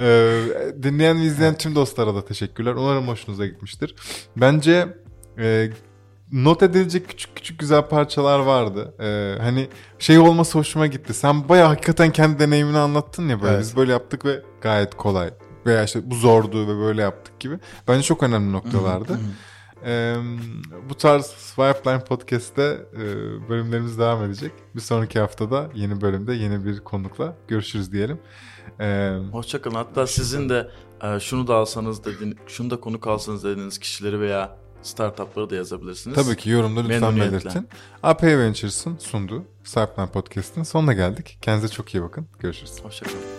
Ee, 0.00 0.42
dinleyen 0.82 1.20
ve 1.20 1.24
izleyen 1.24 1.54
tüm 1.54 1.74
dostlara 1.74 2.14
da 2.14 2.24
teşekkürler. 2.24 2.74
Umarım 2.74 3.08
hoşunuza 3.08 3.46
gitmiştir. 3.46 3.94
Bence 4.36 4.88
e, 5.38 5.70
not 6.32 6.62
edilecek 6.62 7.08
küçük 7.08 7.36
küçük 7.36 7.58
güzel 7.58 7.82
parçalar 7.88 8.38
vardı. 8.38 8.94
Ee, 9.00 9.42
hani 9.42 9.68
şey 9.98 10.18
olması 10.18 10.58
hoşuma 10.58 10.86
gitti. 10.86 11.14
Sen 11.14 11.48
baya 11.48 11.68
hakikaten 11.68 12.10
kendi 12.10 12.38
deneyimini 12.38 12.78
anlattın 12.78 13.28
ya 13.28 13.42
böyle. 13.42 13.54
Evet. 13.54 13.62
Biz 13.62 13.76
böyle 13.76 13.92
yaptık 13.92 14.24
ve 14.24 14.42
gayet 14.64 14.94
kolay. 14.96 15.30
Veya 15.66 15.84
işte 15.84 16.10
bu 16.10 16.14
zordu 16.14 16.68
ve 16.68 16.80
böyle 16.80 17.02
yaptık 17.02 17.40
gibi. 17.40 17.58
Bence 17.88 18.02
çok 18.02 18.22
önemli 18.22 18.52
noktalardı. 18.52 19.18
Ee, 19.86 20.16
bu 20.88 20.94
tarz 20.94 21.26
Swipeline 21.26 22.04
Podcast'te 22.04 22.86
e, 22.94 22.98
bölümlerimiz 23.48 23.98
devam 23.98 24.24
edecek. 24.24 24.52
Bir 24.74 24.80
sonraki 24.80 25.20
haftada 25.20 25.70
yeni 25.74 26.00
bölümde 26.00 26.34
yeni 26.34 26.64
bir 26.64 26.80
konukla 26.80 27.36
görüşürüz 27.48 27.92
diyelim. 27.92 28.18
Ee, 28.80 29.16
Hoşçakalın. 29.32 29.74
Hatta 29.74 30.06
sizin 30.06 30.48
de 30.48 30.70
e, 31.02 31.20
şunu 31.20 31.46
da 31.46 31.54
alsanız 31.54 32.04
dedin, 32.04 32.38
şunu 32.46 32.70
da 32.70 32.80
konuk 32.80 33.06
alsanız 33.06 33.44
dediğiniz 33.44 33.78
kişileri 33.78 34.20
veya 34.20 34.56
startupları 34.82 35.50
da 35.50 35.54
yazabilirsiniz. 35.54 36.16
tabii 36.16 36.36
ki 36.36 36.50
yorumda 36.50 36.80
lütfen 36.80 37.16
belirtin. 37.16 37.68
AP 38.02 38.22
Ventures'ın 38.22 38.98
sunduğu 38.98 39.44
Swipeline 39.64 40.10
Podcast'ın 40.10 40.62
sonuna 40.62 40.92
geldik. 40.92 41.38
Kendinize 41.42 41.68
çok 41.68 41.94
iyi 41.94 42.02
bakın. 42.02 42.26
Görüşürüz. 42.38 42.72
Hoşçakalın. 42.82 43.33